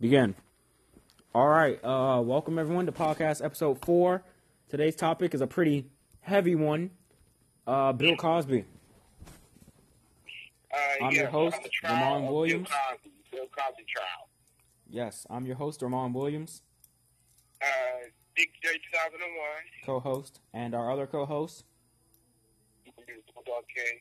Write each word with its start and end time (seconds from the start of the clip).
Begin. 0.00 0.34
All 1.34 1.48
right. 1.48 1.82
Uh, 1.84 2.20
welcome 2.22 2.58
everyone 2.58 2.86
to 2.86 2.92
podcast 2.92 3.44
episode 3.44 3.78
four. 3.84 4.22
Today's 4.68 4.96
topic 4.96 5.34
is 5.34 5.40
a 5.40 5.46
pretty 5.46 5.86
heavy 6.20 6.54
one. 6.54 6.90
Uh, 7.66 7.92
Bill 7.92 8.16
Cosby. 8.16 8.64
Uh, 10.72 11.04
I'm 11.04 11.12
yeah, 11.12 11.22
your 11.22 11.30
host, 11.30 11.56
the 11.62 11.70
Ramon 11.88 12.16
of 12.16 12.22
Bill 12.28 12.34
Williams. 12.34 12.68
Cosby, 12.68 13.10
Bill 13.30 13.46
Cosby 13.56 13.84
trial. 13.94 14.28
Yes, 14.88 15.26
I'm 15.30 15.46
your 15.46 15.56
host, 15.56 15.80
Ramon 15.82 16.12
Williams, 16.12 16.62
Uh, 17.62 17.66
Dick 18.36 18.50
J 18.62 18.68
2001. 18.92 19.46
co-host, 19.84 20.40
and 20.52 20.74
our 20.74 20.90
other 20.90 21.06
co-host. 21.06 21.64
King. 23.74 24.00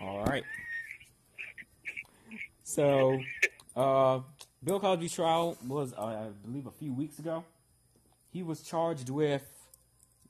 All 0.00 0.24
right. 0.24 0.42
So, 2.64 3.18
uh, 3.76 4.20
Bill 4.62 4.78
Cosby's 4.78 5.14
trial 5.14 5.56
was, 5.66 5.94
uh, 5.96 6.04
I 6.04 6.28
believe, 6.44 6.66
a 6.66 6.70
few 6.70 6.92
weeks 6.92 7.18
ago. 7.18 7.44
He 8.30 8.42
was 8.42 8.62
charged 8.62 9.08
with 9.08 9.42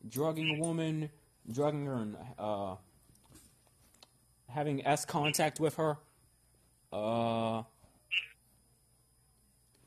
drugging 0.08 0.56
a 0.56 0.60
woman, 0.64 1.10
drugging 1.50 1.86
her, 1.86 1.94
and 1.94 2.16
uh, 2.38 2.76
having 4.48 4.86
S 4.86 5.04
contact 5.04 5.58
with 5.58 5.74
her. 5.76 5.96
Uh, 6.92 7.62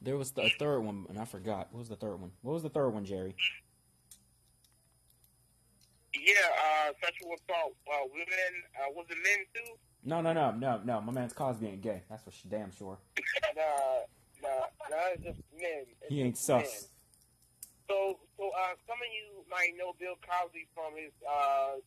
there 0.02 0.18
was 0.18 0.32
the 0.32 0.49
third 0.60 0.82
one, 0.82 1.05
and 1.07 1.18
I 1.18 1.26
forgot. 1.26 1.70
What 1.71 1.80
was 1.80 1.90
the 1.90 1.96
third 1.96 2.20
one? 2.20 2.32
What 2.41 2.54
was 2.54 2.63
the 2.63 2.70
third 2.70 2.90
one, 2.90 3.05
Jerry? 3.05 3.35
Yeah, 6.13 6.34
uh, 6.88 6.94
sexual 7.02 7.32
assault. 7.34 7.76
Uh, 7.88 8.07
women, 8.12 8.63
uh, 8.76 8.91
was 8.94 9.05
it 9.10 9.18
men 9.23 9.46
too? 9.55 9.71
No, 10.04 10.21
no, 10.21 10.34
no, 10.34 10.52
no, 10.52 10.82
no. 10.84 11.02
My 11.02 11.13
man's 11.13 11.34
Cosby 11.34 11.68
ain't 11.68 11.82
gay. 11.82 12.04
That's 12.10 12.23
for 12.23 12.32
damn 12.49 12.71
sure. 12.71 12.98
Nah, 13.55 13.62
nah, 13.62 13.99
nah, 14.44 15.14
it's 15.16 15.24
just 15.24 15.40
men. 15.56 15.88
It's 16.02 16.10
He 16.10 16.22
ain't 16.22 16.36
just 16.36 16.46
sus. 16.46 16.64
men. 16.64 16.94
So, 17.90 18.20
so, 18.38 18.44
uh, 18.48 18.74
some 18.88 19.00
of 19.00 19.10
you 19.12 19.44
might 19.52 19.76
know 19.77 19.94
Bill 20.00 20.16
Cosby 20.24 20.68
from 20.74 20.96
his, 20.96 21.12
uh, 21.27 21.80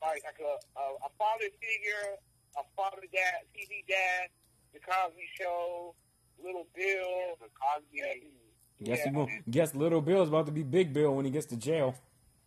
like, 0.00 0.22
like 0.22 0.38
a, 0.38 0.54
a, 0.78 0.84
a 1.06 1.10
father 1.18 1.50
figure, 1.58 2.18
a 2.58 2.62
father 2.76 3.02
dad, 3.12 3.46
TV 3.50 3.82
dad, 3.88 4.30
The 4.72 4.80
Cosby 4.80 5.26
Show, 5.38 5.94
Little 6.42 6.66
Bill, 6.74 7.36
The 7.42 7.50
Cosby. 7.58 8.30
Guess 8.82 8.98
yeah. 8.98 9.10
he 9.10 9.16
will, 9.16 9.28
guess 9.50 9.74
Little 9.74 10.00
Bill's 10.00 10.28
about 10.28 10.46
to 10.46 10.52
be 10.52 10.62
Big 10.62 10.92
Bill 10.92 11.14
when 11.14 11.24
he 11.24 11.30
gets 11.30 11.46
to 11.46 11.56
jail. 11.56 11.94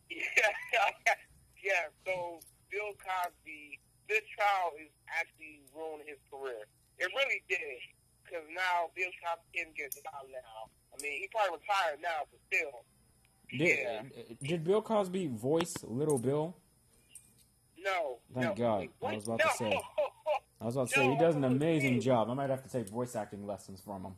Yeah, 0.09 0.17
yeah. 1.63 1.91
So 2.05 2.39
Bill 2.71 2.91
Cosby, 2.99 3.79
this 4.09 4.23
trial 4.35 4.75
is 4.79 4.91
actually 5.07 5.61
ruining 5.75 6.07
his 6.07 6.19
career. 6.31 6.67
It 6.99 7.09
really 7.15 7.43
did, 7.49 7.79
because 8.35 8.49
now 8.53 8.89
Bill 8.95 9.11
Cosby 9.23 9.47
can 9.53 9.71
get 9.75 9.95
out 10.13 10.27
now. 10.31 10.69
I 10.93 11.01
mean, 11.01 11.21
he 11.21 11.27
probably 11.31 11.59
retired 11.59 11.99
now, 12.01 12.27
but 12.29 12.39
still. 12.47 12.83
Did, 13.49 13.79
Yeah. 13.79 14.01
Uh, 14.03 14.33
did 14.43 14.63
Bill 14.63 14.81
Cosby 14.81 15.27
voice 15.27 15.75
Little 15.83 16.17
Bill? 16.17 16.55
No. 17.77 18.17
Thank 18.33 18.57
no. 18.57 18.63
God. 18.63 18.87
I 19.03 19.15
was 19.15 19.25
about 19.25 19.39
no. 19.39 19.45
to 19.45 19.57
say. 19.57 19.81
I 20.61 20.65
was 20.65 20.75
about 20.75 20.89
to 20.89 20.95
say 20.95 21.09
he 21.09 21.17
does 21.17 21.35
an 21.35 21.43
amazing 21.43 22.01
job. 22.01 22.29
I 22.29 22.33
might 22.33 22.49
have 22.49 22.63
to 22.63 22.69
take 22.69 22.89
voice 22.89 23.15
acting 23.15 23.45
lessons 23.45 23.81
from 23.81 24.03
him. 24.03 24.15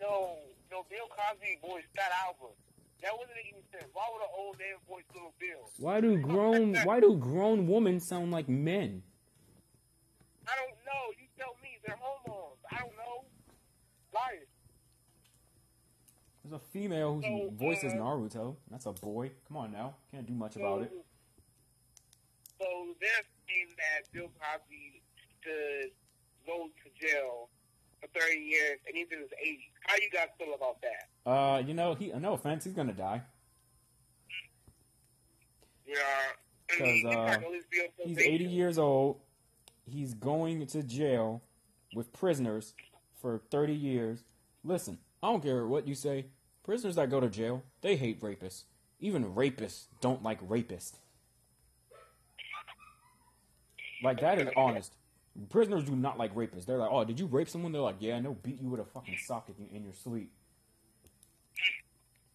No, 0.00 0.36
no. 0.70 0.86
Bill 0.88 1.06
Cosby 1.10 1.58
voiced 1.62 1.86
Fat 1.94 2.12
Albert. 2.26 2.56
That 3.02 3.12
wasn't 3.12 3.36
even 3.46 3.62
sense. 3.70 3.90
Why 3.92 4.02
would 4.12 4.22
an 4.22 4.32
old 4.36 4.58
man 4.58 4.76
voice 4.88 5.04
Little 5.12 5.34
Bill? 5.38 5.70
Why 5.78 6.00
do 6.00 6.16
grown 6.18 6.74
Why 6.84 7.00
do 7.00 7.16
grown 7.16 7.66
women 7.66 8.00
sound 8.00 8.32
like 8.32 8.48
men? 8.48 9.02
I 10.48 10.54
don't 10.56 10.78
know. 10.86 11.12
You 11.18 11.26
tell 11.38 11.54
me. 11.62 11.78
They're 11.84 11.96
hormones. 12.00 12.15
I 14.16 14.30
don't 14.30 14.34
know. 14.34 14.36
Liars. 14.36 14.48
There's 16.44 16.54
a 16.54 16.64
female 16.72 17.20
So, 17.22 17.50
voice 17.56 17.82
uh, 17.82 17.88
Naruto. 17.88 18.56
That's 18.70 18.86
a 18.86 18.92
boy. 18.92 19.30
Come 19.48 19.56
on 19.56 19.72
now, 19.72 19.94
can't 20.12 20.26
do 20.26 20.32
much 20.34 20.56
about 20.56 20.82
it. 20.82 20.92
So 22.60 22.66
they're 23.00 23.10
saying 23.48 23.66
that 23.76 24.12
Bill 24.12 24.30
Cosby 24.40 25.02
should 25.42 25.90
go 26.46 26.68
to 26.68 27.06
jail 27.06 27.48
for 28.00 28.06
30 28.18 28.36
years 28.38 28.78
and 28.86 28.96
he's 28.96 29.06
in 29.12 29.18
his 29.18 29.28
80s. 29.28 29.58
How 29.86 29.94
you 29.96 30.10
guys 30.12 30.28
feel 30.38 30.54
about 30.54 30.76
that? 30.82 31.30
Uh, 31.30 31.58
you 31.66 31.74
know, 31.74 31.94
he 31.94 32.12
no 32.18 32.34
offense, 32.34 32.64
he's 32.64 32.72
gonna 32.72 32.92
die. 32.92 33.22
Yeah. 35.86 35.94
I 36.78 36.82
mean, 36.82 37.02
'Cause, 37.04 37.12
he 37.12 37.16
uh, 37.16 37.24
might 37.24 37.42
at 37.44 37.50
least 37.50 37.70
be 37.70 37.80
on 37.80 38.08
He's 38.08 38.18
80 38.18 38.44
years 38.44 38.78
old. 38.78 39.20
He's 39.88 40.14
going 40.14 40.66
to 40.66 40.82
jail 40.82 41.42
with 41.94 42.12
prisoners 42.12 42.74
for 43.26 43.40
30 43.50 43.74
years. 43.74 44.22
Listen, 44.62 44.98
I 45.20 45.32
don't 45.32 45.42
care 45.42 45.66
what 45.66 45.88
you 45.88 45.96
say. 45.96 46.26
Prisoners 46.62 46.94
that 46.94 47.10
go 47.10 47.18
to 47.18 47.28
jail, 47.28 47.64
they 47.80 47.96
hate 47.96 48.20
rapists. 48.20 48.62
Even 49.00 49.34
rapists 49.34 49.86
don't 50.00 50.22
like 50.22 50.40
rapists. 50.48 50.92
Like 54.04 54.20
that 54.20 54.38
is 54.38 54.48
honest. 54.56 54.94
Prisoners 55.50 55.82
do 55.82 55.96
not 55.96 56.18
like 56.18 56.36
rapists. 56.36 56.66
They're 56.66 56.78
like, 56.78 56.90
"Oh, 56.92 57.04
did 57.04 57.18
you 57.18 57.26
rape 57.26 57.48
someone?" 57.48 57.72
They're 57.72 57.82
like, 57.82 57.96
"Yeah, 57.98 58.14
and 58.14 58.24
they'll 58.24 58.34
beat 58.34 58.60
you 58.60 58.68
with 58.68 58.80
a 58.80 58.84
fucking 58.84 59.18
sock 59.26 59.50
if 59.50 59.58
you 59.58 59.66
in 59.72 59.82
your 59.82 59.92
sleep." 59.92 60.30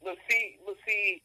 But 0.03 0.17
see, 0.29 0.57
but 0.65 0.75
see, 0.85 1.21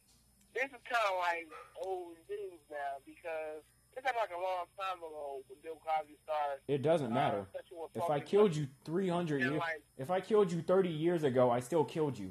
this 0.53 0.65
is 0.65 0.81
kind 0.89 1.05
of 1.11 1.17
like 1.19 1.47
old 1.83 2.15
news 2.29 2.61
now 2.71 3.03
because 3.05 3.63
this 3.97 4.05
happened 4.05 4.29
like 4.29 4.37
a 4.37 4.37
long 4.37 4.69
time 4.77 5.01
ago 5.01 5.41
when 5.49 5.57
Bill 5.65 5.81
Cosby 5.81 6.13
started. 6.21 6.61
It 6.69 6.85
doesn't 6.85 7.09
matter. 7.09 7.49
Uh, 7.49 7.57
sexual 7.57 7.89
If 7.97 8.05
I 8.13 8.19
killed 8.21 8.53
you 8.55 8.69
300 8.85 9.41
years, 9.41 9.57
like- 9.57 9.81
if 9.97 10.11
I 10.13 10.21
killed 10.21 10.51
you 10.51 10.61
30 10.61 10.89
years 10.89 11.23
ago, 11.23 11.49
I 11.49 11.59
still 11.61 11.83
killed 11.83 12.13
you. 12.13 12.29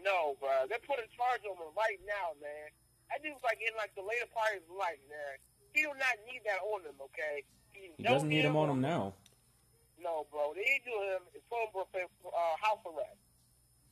No, 0.00 0.40
bro. 0.40 0.64
They're 0.64 0.80
putting 0.80 1.04
charge 1.12 1.44
on 1.44 1.60
him 1.60 1.76
right 1.76 2.00
now, 2.08 2.32
man. 2.40 2.72
That 3.12 3.20
dude's 3.22 3.44
like 3.44 3.60
in 3.60 3.76
like 3.76 3.92
the 3.94 4.00
later 4.00 4.24
part 4.32 4.56
of 4.56 4.64
his 4.64 4.70
life, 4.72 4.96
man. 5.12 5.36
He 5.76 5.82
do 5.82 5.92
not 5.92 6.16
need 6.24 6.40
that 6.48 6.64
on 6.64 6.80
him, 6.88 6.96
okay? 7.12 7.44
He 7.76 8.02
doesn't 8.02 8.28
need 8.28 8.44
him 8.48 8.56
on 8.56 8.70
him 8.70 8.80
now. 8.80 9.12
No, 10.02 10.24
bro. 10.32 10.54
They 10.54 10.64
need 10.64 10.82
to 10.88 10.96
him 11.20 11.22
is 11.36 11.42
phone 11.50 11.68
for 11.72 11.84
uh, 11.84 12.56
house 12.56 12.80
arrest. 12.88 13.20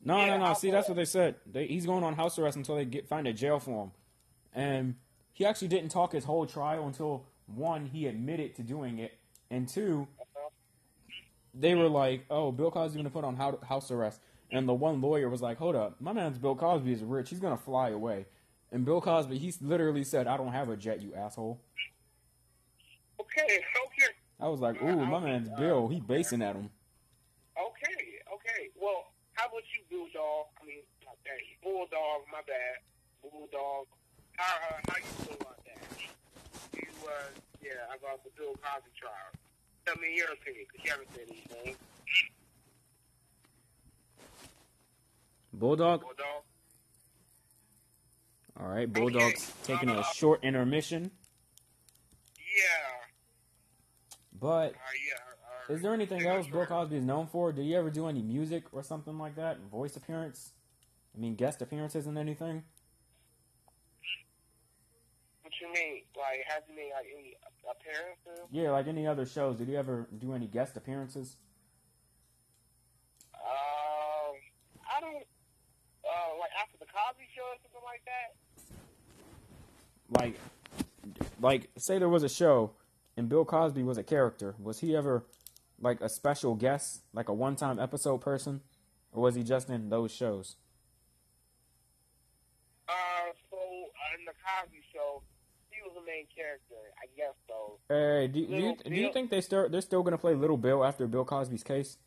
No, 0.03 0.17
Yeah, 0.17 0.39
no, 0.39 0.49
no. 0.49 0.55
See, 0.55 0.69
go 0.69 0.77
that's 0.77 0.89
what 0.89 0.97
they 0.97 1.05
said. 1.05 1.35
They, 1.45 1.67
he's 1.67 1.85
going 1.85 2.05
on 2.05 2.15
house 2.15 2.39
arrest 2.39 2.57
until 2.57 2.77
they 2.77 2.87
get 2.87 3.07
find 3.07 3.29
a 3.29 3.35
jail 3.35 3.61
for 3.61 3.85
him. 3.85 3.91
And 4.55 4.95
he 5.39 5.47
actually 5.47 5.69
didn't 5.69 5.91
talk 5.91 6.11
his 6.11 6.25
whole 6.25 6.45
trial 6.47 6.85
until 6.89 7.25
one, 7.47 7.87
he 7.87 8.09
admitted 8.09 8.57
to 8.57 8.63
doing 8.65 8.99
it, 8.99 9.17
and 9.53 9.69
two, 9.69 10.09
they 11.55 11.77
were 11.77 11.89
like, 11.89 12.27
"Oh, 12.29 12.51
Bill 12.51 12.73
Cosby's 12.73 12.97
gonna 12.97 13.09
put 13.09 13.23
on 13.23 13.37
house 13.37 13.93
arrest," 13.93 14.21
and 14.51 14.69
the 14.69 14.75
one 14.75 15.01
lawyer 15.01 15.29
was 15.29 15.41
like, 15.41 15.59
"Hold 15.59 15.77
up, 15.77 16.01
my 16.01 16.13
man's 16.13 16.39
Bill 16.39 16.57
Cosby 16.57 16.93
is 16.93 17.05
rich. 17.05 17.31
He's 17.31 17.39
gonna 17.39 17.57
fly 17.57 17.91
away." 17.91 18.27
And 18.73 18.85
Bill 18.85 19.01
Cosby, 19.01 19.39
he 19.39 19.55
literally 19.61 20.03
said, 20.03 20.27
"I 20.27 20.37
don't 20.37 20.53
have 20.53 20.71
a 20.71 20.77
jet, 20.77 21.03
you 21.03 21.15
asshole." 21.15 21.61
Okay, 23.21 23.65
okay, 23.87 24.13
I 24.41 24.49
was 24.49 24.59
like, 24.59 24.83
"Ooh, 24.83 25.07
my 25.07 25.21
man's 25.21 25.51
Bill. 25.51 25.87
He 25.87 26.01
basing 26.01 26.43
at 26.43 26.57
him." 26.57 26.71
okay, 27.57 28.19
okay. 28.35 28.71
Well, 28.75 29.13
how 29.35 29.47
about 29.47 29.63
you, 29.73 29.85
Bulldog? 29.89 30.47
I 30.61 30.67
mean, 30.67 30.83
Bulldog. 31.63 32.23
My 32.33 32.43
bad, 32.45 32.79
Bulldog. 33.23 33.87
How 34.39 34.55
uh, 34.55 34.81
how 34.89 34.97
you 34.97 35.03
feel 35.27 35.37
about 35.41 35.59
that? 35.67 35.79
You 36.75 36.89
uh, 37.07 37.11
yeah, 37.63 37.71
about 37.99 38.23
the 38.25 38.31
Bill 38.39 38.55
Cosby 38.63 38.91
trial. 38.99 39.13
Tell 39.85 39.97
me 39.97 40.15
your 40.17 40.29
opinion, 40.33 40.65
because 40.71 40.85
you 40.85 40.91
haven't 40.91 41.09
said 41.13 41.27
anything. 41.29 41.75
Bulldog. 45.53 46.03
Bulldog. 46.03 46.43
All 48.61 48.69
right, 48.69 48.93
Bulldog's 48.93 49.53
taking 49.65 49.89
a 49.89 50.03
short 50.15 50.43
intermission, 50.43 51.11
Yeah. 52.37 53.07
but 54.39 54.73
Uh, 54.75 54.79
yeah. 55.09 55.15
Uh, 55.71 55.75
Is 55.75 55.83
there 55.83 55.95
anything 55.95 56.27
else 56.27 56.47
Bill 56.49 56.67
Cosby 56.67 56.97
is 56.97 57.05
known 57.05 57.27
for? 57.29 57.53
Did 57.53 57.65
he 57.65 57.77
ever 57.77 57.91
do 57.91 58.07
any 58.09 58.23
music 58.23 58.65
or 58.73 58.83
something 58.83 59.17
like 59.19 59.37
that? 59.37 59.59
Voice 59.71 59.97
appearance? 59.97 60.53
I 61.17 61.21
mean, 61.21 61.35
guest 61.37 61.63
appearances 61.63 62.07
and 62.09 62.19
anything? 62.19 62.65
What 65.49 65.61
you 65.63 65.73
mean? 65.73 66.03
Like, 66.15 66.45
has 66.47 66.63
he 66.69 66.77
made 66.77 66.91
like 66.93 67.07
any 67.11 67.35
appearances? 67.65 68.47
Yeah, 68.53 68.71
like 68.73 68.87
any 68.87 69.07
other 69.07 69.25
shows. 69.25 69.57
Did 69.57 69.69
he 69.69 69.79
ever 69.79 70.07
do 70.19 70.35
any 70.35 70.47
guest 70.47 70.77
appearances? 70.77 71.39
Um, 73.35 74.37
I 74.95 75.01
don't. 75.01 75.25
Uh, 76.05 76.39
like 76.39 76.51
after 76.63 76.77
the 76.79 76.85
Cosby 76.85 77.25
Show 77.35 77.45
or 77.45 77.57
something 77.63 77.81
like 77.83 78.05
that. 78.05 78.37
Like, 80.21 80.39
like 81.41 81.71
say 81.79 81.99
there 81.99 82.11
was 82.11 82.25
a 82.25 82.29
show 82.29 82.73
and 83.17 83.31
Bill 83.31 83.47
Cosby 83.47 83.83
was 83.83 83.97
a 83.97 84.03
character. 84.03 84.55
Was 84.59 84.81
he 84.81 84.95
ever 84.95 85.25
like 85.81 86.03
a 86.03 86.11
special 86.11 86.57
guest, 86.57 87.05
like 87.15 87.31
a 87.31 87.35
one-time 87.35 87.79
episode 87.79 88.19
person, 88.19 88.61
or 89.13 89.23
was 89.23 89.35
he 89.35 89.43
just 89.43 89.71
in 89.71 89.89
those 89.89 90.13
shows? 90.13 90.57
Uh, 92.87 92.93
so 93.51 93.57
uh, 93.57 94.19
in 94.19 94.27
the 94.27 94.33
Cosby 94.45 94.83
Show, 94.93 95.23
he 95.23 95.23
was 95.23 95.33
the 95.33 95.38
main 96.09 96.25
character. 96.35 96.81
I 96.97 97.07
guess 97.17 97.35
so. 97.47 97.79
Hey, 97.89 98.27
do, 98.27 98.41
do 98.47 98.53
you 98.55 98.69
Little 98.71 98.91
do 98.91 98.95
you 98.97 99.13
think 99.13 99.31
they 99.31 99.41
start 99.43 99.71
they're 99.71 99.81
still 99.85 100.03
gonna 100.03 100.17
play 100.19 100.35
Little 100.35 100.57
Bill 100.57 100.83
after 100.85 101.07
Bill 101.07 101.25
Cosby's 101.25 101.63
case? 101.63 101.99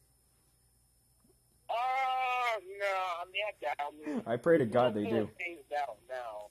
Uh, 1.69 1.73
I 1.73 3.25
mean, 3.31 3.43
I 3.45 3.53
doubt 3.61 3.93
it. 4.01 4.23
I 4.27 4.35
pray 4.37 4.57
to 4.57 4.65
God 4.65 4.93
they 4.95 5.03
do. 5.05 5.29
Things 5.37 5.61
out 5.77 5.97
now, 6.09 6.49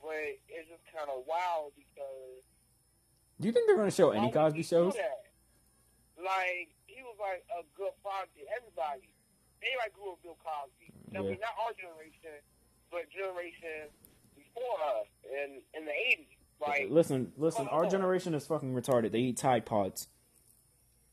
but 0.00 0.16
it's 0.48 0.68
just 0.68 0.82
kind 0.96 1.08
of 1.12 1.24
wild 1.28 1.72
because. 1.76 2.42
Do 3.40 3.46
you 3.46 3.52
think 3.52 3.68
they're 3.68 3.78
going 3.78 3.86
to 3.90 3.94
show 3.94 4.10
any 4.10 4.32
Cosby 4.32 4.64
shows? 4.64 4.96
Like 6.18 6.74
he 6.90 6.98
was 7.06 7.14
like 7.22 7.46
a 7.54 7.62
good 7.78 7.94
father 8.02 8.26
to 8.34 8.42
everybody. 8.58 9.06
Everybody 9.62 9.90
grew 9.94 10.10
up 10.10 10.18
with 10.18 10.34
Bill 10.34 10.38
Cosby. 10.42 10.90
I 11.14 11.22
mean, 11.22 11.38
Yeah. 11.38 11.46
not 11.46 11.54
our 11.62 11.74
generation, 11.78 12.42
but 12.90 13.06
generation 13.14 13.94
before 14.34 14.78
us 14.98 15.06
in 15.30 15.62
in 15.78 15.86
the 15.86 15.94
eighties. 15.94 16.34
Like, 16.60 16.88
Listen, 16.90 17.32
listen. 17.36 17.68
Our 17.68 17.86
Oh. 17.86 17.88
generation 17.88 18.34
is 18.34 18.46
fucking 18.46 18.74
retarded. 18.74 19.12
They 19.12 19.20
eat 19.20 19.36
Tide 19.36 19.64
Pods. 19.64 20.08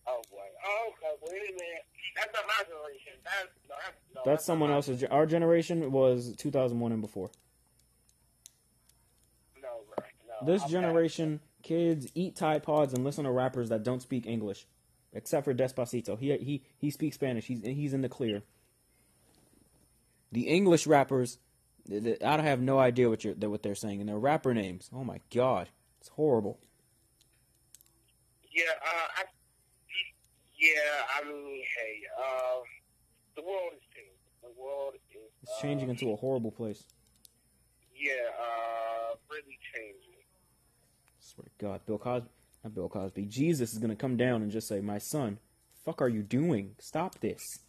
oh 0.07 0.21
boy, 0.31 0.38
oh 0.65 0.89
okay, 0.89 1.15
wait 1.31 1.42
a 1.50 1.53
minute. 1.53 1.86
That's 2.15 2.33
not 2.33 2.44
my 2.47 2.63
generation. 2.63 3.13
That's 3.24 3.47
no, 3.69 3.75
that's, 3.75 3.97
no, 4.15 4.21
That's 4.25 4.42
not 4.42 4.45
someone 4.45 4.71
else's. 4.71 5.03
Our 5.03 5.25
generation 5.25 5.92
was 5.92 6.33
2001 6.38 6.92
and 6.94 7.01
before. 7.01 7.30
No, 9.62 9.69
bro, 9.95 10.06
no. 10.42 10.51
This 10.53 10.63
I'm 10.63 10.69
generation, 10.69 11.39
kids 11.62 12.07
eat 12.15 12.36
Tide 12.36 12.63
Pods 12.63 12.94
and 12.94 13.03
listen 13.03 13.25
to 13.25 13.31
rappers 13.31 13.69
that 13.69 13.83
don't 13.83 14.01
speak 14.01 14.25
English, 14.25 14.65
except 15.13 15.45
for 15.45 15.53
Despacito. 15.53 16.18
He 16.18 16.36
he 16.38 16.63
he 16.77 16.89
speaks 16.89 17.15
Spanish. 17.15 17.45
He's 17.45 17.62
he's 17.63 17.94
in 17.94 18.01
the 18.01 18.09
clear. 18.09 18.44
The 20.31 20.47
English 20.47 20.88
rappers, 20.88 21.38
I 21.92 22.42
have 22.42 22.62
no 22.62 22.80
idea 22.80 23.10
what 23.10 23.24
you're 23.24 23.36
what 23.36 23.62
they're 23.62 23.76
saying, 23.76 24.00
and 24.00 24.10
their 24.10 24.18
rapper 24.18 24.54
names. 24.54 24.90
Oh 24.94 25.04
my 25.04 25.20
god, 25.34 25.70
it's 26.00 26.10
horrible. 26.10 26.60
Yeah, 28.52 28.64
uh, 28.82 29.08
I, 29.18 29.24
yeah. 30.58 30.70
I 31.20 31.28
mean, 31.28 31.62
hey, 31.78 32.02
uh, 32.18 32.62
the 33.36 33.44
world 33.44 33.74
is 33.76 33.84
changing. 33.94 34.14
The 34.42 34.62
world 34.62 34.94
is. 34.96 35.22
It's 35.44 35.52
uh, 35.58 35.62
changing 35.62 35.90
into 35.90 36.12
a 36.12 36.16
horrible 36.16 36.52
place. 36.52 36.84
Yeah, 37.96 38.14
uh, 38.40 39.16
really 39.30 39.60
changing. 39.74 40.22
swear 41.20 41.46
to 41.46 41.66
God, 41.66 41.81
Bill 41.86 42.00
Cosby, 42.00 42.30
not 42.64 42.74
Bill 42.74 42.90
Cosby. 42.90 43.26
Jesus 43.26 43.74
is 43.74 43.80
gonna 43.80 43.96
come 43.96 44.18
down 44.18 44.42
and 44.42 44.52
just 44.52 44.68
say, 44.68 44.81
"My 44.81 44.98
son, 44.98 45.38
fuck, 45.84 46.02
are 46.02 46.10
you 46.10 46.24
doing? 46.24 46.76
Stop 46.80 47.20
this." 47.20 47.60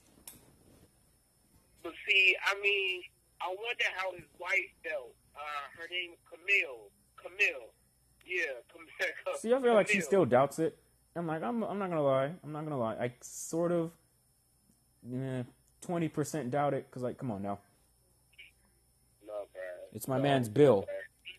But 1.83 1.93
see, 2.09 2.35
I 2.45 2.61
mean, 2.63 3.03
I 3.41 3.49
wonder 3.49 3.85
how 3.97 4.13
his 4.13 4.25
wife 4.39 4.71
felt. 4.85 5.15
Uh, 5.35 5.67
her 5.79 5.87
name 5.91 6.13
is 6.13 6.19
Camille. 6.29 6.89
Camille. 7.21 7.69
Yeah, 8.27 8.59
Camille. 8.73 9.39
See, 9.39 9.53
I 9.55 9.61
feel 9.61 9.75
like 9.75 9.89
she 9.89 10.01
still 10.01 10.25
doubts 10.25 10.59
it. 10.59 10.77
I'm 11.15 11.27
like, 11.27 11.43
I'm, 11.43 11.63
I'm 11.63 11.79
not 11.79 11.89
gonna 11.89 12.03
lie. 12.03 12.31
I'm 12.45 12.53
not 12.53 12.65
gonna 12.65 12.79
lie. 12.79 12.97
I 12.97 13.13
sort 13.23 13.73
of, 13.73 13.91
twenty 15.81 16.09
percent 16.09 16.51
doubt 16.51 16.75
it. 16.75 16.87
Cause 16.91 17.03
like, 17.03 17.17
come 17.19 17.31
on 17.31 17.43
now, 17.43 17.59
No, 19.27 19.33
bro. 19.53 19.63
it's 19.93 20.09
my 20.09 20.17
No, 20.19 20.23
man's 20.23 20.49
Bill. 20.49 20.83
bruh. 20.83 20.87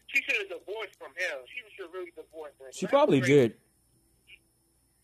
She 0.07 0.23
should 0.23 0.38
have 0.38 0.59
divorced 0.59 0.95
from 0.97 1.11
him. 1.17 1.45
She 1.45 1.61
should 1.75 1.94
really 1.94 2.11
divorce 2.15 2.53
him. 2.59 2.67
She 2.73 2.85
That's 2.85 2.91
probably 2.91 3.19
crazy. 3.19 3.33
did. 3.35 3.53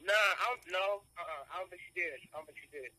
Nah, 0.06 0.12
I 0.14 0.46
don't, 0.50 0.62
no. 0.72 0.86
Uh-uh, 1.20 1.54
I 1.54 1.60
don't 1.60 1.70
think 1.70 1.82
she 1.86 2.02
did. 2.02 2.14
I 2.34 2.38
don't 2.38 2.46
think 2.48 2.58
she 2.58 2.70
did. 2.72 2.90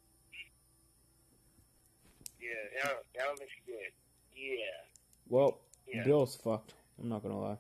Yeah, 2.45 2.83
I 2.85 2.87
don't, 2.89 2.99
I 3.21 3.25
don't 3.27 3.39
think 3.39 3.51
she 3.51 3.73
did. 3.73 3.93
Yeah. 4.37 4.67
Well, 5.29 5.61
Yeah. 5.87 6.05
Bill's 6.05 6.37
fucked. 6.37 6.75
I'm 7.01 7.09
not 7.09 7.23
gonna 7.23 7.41
lie. 7.41 7.59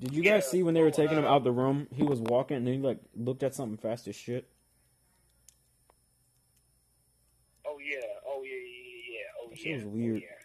Did 0.00 0.12
you 0.12 0.22
Yeah, 0.22 0.34
guys 0.36 0.50
see 0.50 0.62
when 0.62 0.74
they 0.74 0.82
were 0.82 0.90
taking 0.90 1.16
him 1.18 1.24
uh, 1.24 1.28
out 1.28 1.44
the 1.44 1.52
room? 1.52 1.86
He 1.94 2.02
was 2.02 2.20
walking 2.20 2.56
and 2.58 2.68
he 2.68 2.78
like 2.78 2.98
looked 3.14 3.42
at 3.42 3.54
something 3.54 3.78
fast 3.78 4.08
as 4.08 4.16
shit. 4.16 4.48
Oh 7.66 7.78
yeah. 7.78 8.00
Oh 8.26 8.42
yeah. 8.44 8.50
Yeah. 8.52 8.82
Yeah. 8.86 9.18
yeah. 9.18 9.28
Oh 9.42 9.48
That 9.50 9.58
yeah. 9.58 9.62
shit 9.64 9.74
was 9.76 9.84
Oh, 9.84 9.88
weird. 9.96 10.22
yeah. 10.22 10.38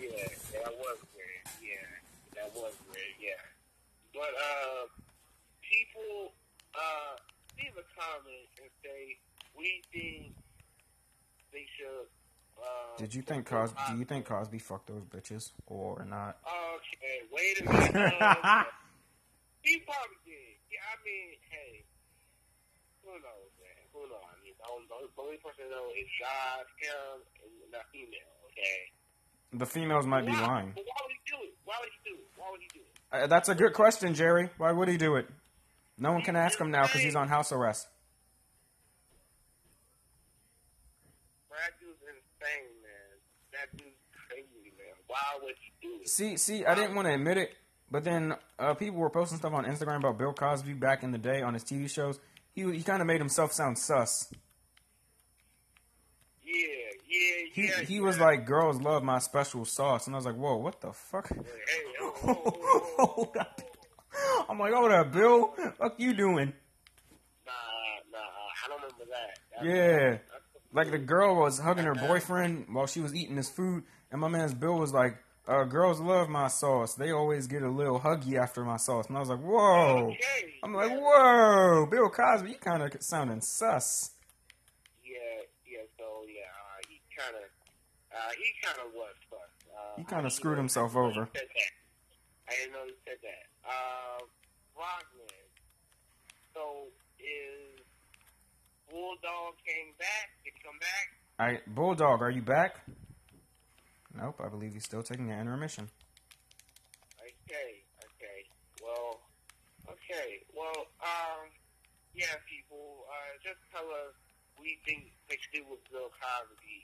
Yeah. 0.00 0.28
That 0.52 0.72
was 0.78 0.98
weird. 1.14 1.44
Yeah. 1.62 1.88
That 2.34 2.50
was 2.54 2.72
weird. 2.90 3.14
Yeah. 3.20 3.42
But 4.14 4.32
uh, 4.36 4.86
people 5.62 6.32
uh 6.74 7.16
leave 7.58 7.74
a 7.78 7.86
comment 7.94 8.48
and 8.60 8.70
say 8.82 9.16
we 9.56 9.82
think 9.92 10.34
they 11.52 11.66
should. 11.76 12.08
Uh, 12.58 12.96
Did 12.96 13.14
you 13.14 13.22
think 13.22 13.46
Cosby? 13.46 13.78
Do 13.90 13.96
you 13.98 14.04
think 14.04 14.26
Cosby 14.26 14.58
fucked 14.58 14.86
those 14.86 15.04
bitches 15.04 15.50
or 15.66 16.04
not? 16.08 16.38
Okay, 16.46 17.26
wait 17.32 17.60
a 17.60 17.64
minute. 17.64 18.14
Uh, 18.20 18.64
he 19.62 19.78
probably 19.82 20.20
did. 20.24 20.56
Yeah, 20.70 20.78
I 20.86 20.96
mean, 21.04 21.36
hey, 21.50 21.84
who 23.02 23.12
knows, 23.18 23.50
man? 23.58 23.82
Who 23.92 24.00
knows? 24.06 24.22
I 24.22 24.38
mean, 24.44 24.54
the 24.56 24.66
only, 24.70 24.86
the 24.88 25.22
only 25.22 25.38
person 25.42 25.66
I 25.66 25.74
know 25.74 25.90
is 25.90 26.06
God, 26.22 26.64
him, 26.78 27.26
and 27.66 27.72
that 27.74 27.86
female. 27.90 28.32
Okay. 28.52 28.92
The 29.52 29.66
females 29.66 30.06
might 30.06 30.24
be 30.24 30.32
lying. 30.32 30.72
But 30.74 30.84
why 30.86 31.00
would 31.02 31.12
he 31.12 31.20
do 31.28 31.36
it? 31.44 31.54
Why 31.64 31.74
would 31.80 31.90
he 31.92 32.10
do 32.10 32.16
it? 32.16 32.28
Why 32.36 32.46
would 32.50 32.60
he 32.62 32.68
do 32.72 32.80
it? 32.80 32.92
Uh, 33.12 33.26
that's 33.26 33.48
a 33.50 33.54
good 33.54 33.74
question, 33.74 34.14
Jerry. 34.14 34.48
Why 34.56 34.72
would 34.72 34.88
he 34.88 34.96
do 34.96 35.16
it? 35.16 35.28
No 35.98 36.12
one 36.12 36.22
can 36.22 36.36
ask 36.36 36.58
him 36.58 36.70
now 36.70 36.82
because 36.84 37.02
he's 37.02 37.16
on 37.16 37.28
house 37.28 37.52
arrest. 37.52 37.88
That 41.52 41.78
dude's 41.78 42.00
insane, 42.00 42.74
man. 42.80 43.12
That 43.52 43.68
dude's 43.76 44.00
crazy, 44.26 44.72
man. 44.74 44.96
Why 45.12 45.44
would 45.44 45.54
he 45.60 45.72
do 45.86 45.94
it? 46.00 46.08
See, 46.08 46.36
see, 46.38 46.64
I 46.64 46.74
didn't 46.74 46.94
want 46.94 47.06
to 47.06 47.14
admit 47.14 47.36
it, 47.36 47.50
but 47.90 48.02
then 48.04 48.34
uh, 48.58 48.74
people 48.74 48.98
were 48.98 49.10
posting 49.10 49.36
stuff 49.38 49.52
on 49.52 49.64
Instagram 49.66 49.98
about 49.98 50.16
Bill 50.18 50.32
Cosby 50.32 50.72
back 50.72 51.02
in 51.02 51.10
the 51.12 51.18
day 51.18 51.42
on 51.42 51.52
his 51.54 51.64
TV 51.64 51.90
shows. 51.90 52.18
He 52.54 52.62
he 52.72 52.82
kind 52.82 53.00
of 53.02 53.06
made 53.06 53.18
himself 53.20 53.52
sound 53.52 53.78
sus. 53.78 54.28
Yeah, 56.44 56.54
yeah, 57.08 57.46
He 57.54 57.62
yeah. 57.68 57.80
he 57.86 57.94
yeah. 57.96 58.00
was 58.02 58.18
like, 58.18 58.46
"Girls 58.46 58.80
love 58.80 59.02
my 59.02 59.18
special 59.18 59.64
sauce," 59.64 60.06
and 60.06 60.14
I 60.14 60.18
was 60.18 60.26
like, 60.26 60.36
"Whoa, 60.36 60.56
what 60.56 60.80
the 60.80 60.92
fuck?" 60.92 61.28
Hey, 61.34 61.42
oh, 62.00 62.14
oh, 62.24 62.42
oh, 62.44 62.94
oh, 62.98 63.06
Hold 63.06 63.36
up. 63.38 63.60
I'm 64.48 64.58
like, 64.58 64.72
"Hold 64.74 64.92
up, 64.92 65.12
Bill. 65.12 65.54
Fuck 65.78 65.94
you 65.98 66.12
doing?" 66.14 66.52
Nah, 67.46 67.52
nah, 68.12 68.18
I 68.18 68.68
don't 68.68 68.82
remember 68.82 69.04
that. 69.10 69.38
That's- 69.50 69.66
Yeah. 69.66 70.18
Like 70.72 70.90
the 70.90 70.98
girl 70.98 71.36
was 71.36 71.58
hugging 71.58 71.84
her 71.84 71.94
boyfriend 71.94 72.66
while 72.72 72.86
she 72.86 73.00
was 73.00 73.14
eating 73.14 73.36
his 73.36 73.48
food, 73.50 73.84
and 74.10 74.20
my 74.20 74.28
man's 74.28 74.54
Bill 74.54 74.78
was 74.78 74.92
like, 74.92 75.18
uh, 75.46 75.64
"Girls 75.64 76.00
love 76.00 76.28
my 76.30 76.48
sauce. 76.48 76.94
They 76.94 77.10
always 77.10 77.46
get 77.46 77.62
a 77.62 77.68
little 77.68 78.00
huggy 78.00 78.36
after 78.38 78.64
my 78.64 78.78
sauce." 78.78 79.06
And 79.08 79.16
I 79.16 79.20
was 79.20 79.28
like, 79.28 79.40
"Whoa!" 79.40 80.12
Okay. 80.12 80.54
I'm 80.62 80.72
like, 80.74 80.92
"Whoa, 80.92 81.86
Bill 81.90 82.08
Cosby, 82.08 82.50
you 82.50 82.56
kind 82.58 82.82
of 82.82 82.90
sounding 83.02 83.40
sus." 83.42 84.12
Yeah, 85.04 85.18
yeah. 85.66 85.80
So 85.98 86.24
yeah, 86.26 86.40
uh, 86.48 86.80
he 86.88 87.00
kind 87.18 87.36
of, 87.36 87.42
uh, 88.16 88.30
he 88.38 88.52
kind 88.66 88.78
of 88.86 88.94
was. 88.94 89.14
Uh, 89.30 89.96
He 89.98 90.04
kinda 90.04 90.30
screwed 90.30 90.54
know- 90.56 90.62
himself 90.62 90.96
over. 90.96 91.24
he 91.32 91.38
said 91.38 91.48
that. 91.48 91.72
I 92.48 92.56
didn't 92.56 92.72
know 92.72 92.84
he 92.86 92.94
said 93.04 93.18
that. 93.22 93.68
Uh, 93.68 94.24
Rockman. 94.76 95.28
So 96.54 96.86
is 97.18 97.71
Bulldog 98.92 99.56
came 99.64 99.96
back? 99.96 100.28
Did 100.44 100.52
he 100.52 100.60
come 100.60 100.76
back? 100.76 101.06
I 101.40 101.64
Bulldog, 101.64 102.20
are 102.20 102.30
you 102.30 102.42
back? 102.44 102.84
Nope, 104.12 104.36
I 104.44 104.48
believe 104.52 104.74
he's 104.76 104.84
still 104.84 105.02
taking 105.02 105.32
an 105.32 105.40
intermission. 105.40 105.88
Okay, 107.16 107.80
okay. 108.04 108.38
Well, 108.84 109.24
okay. 109.88 110.44
Well, 110.52 110.92
um, 111.00 111.48
yeah, 112.12 112.36
people, 112.44 113.08
uh, 113.08 113.32
just 113.40 113.64
tell 113.72 113.88
us 113.88 114.12
we 114.60 114.76
think 114.84 115.08
they 115.32 115.40
should 115.40 115.64
do 115.64 115.70
with 115.72 115.80
Bill 115.88 116.12
Cosby 116.12 116.76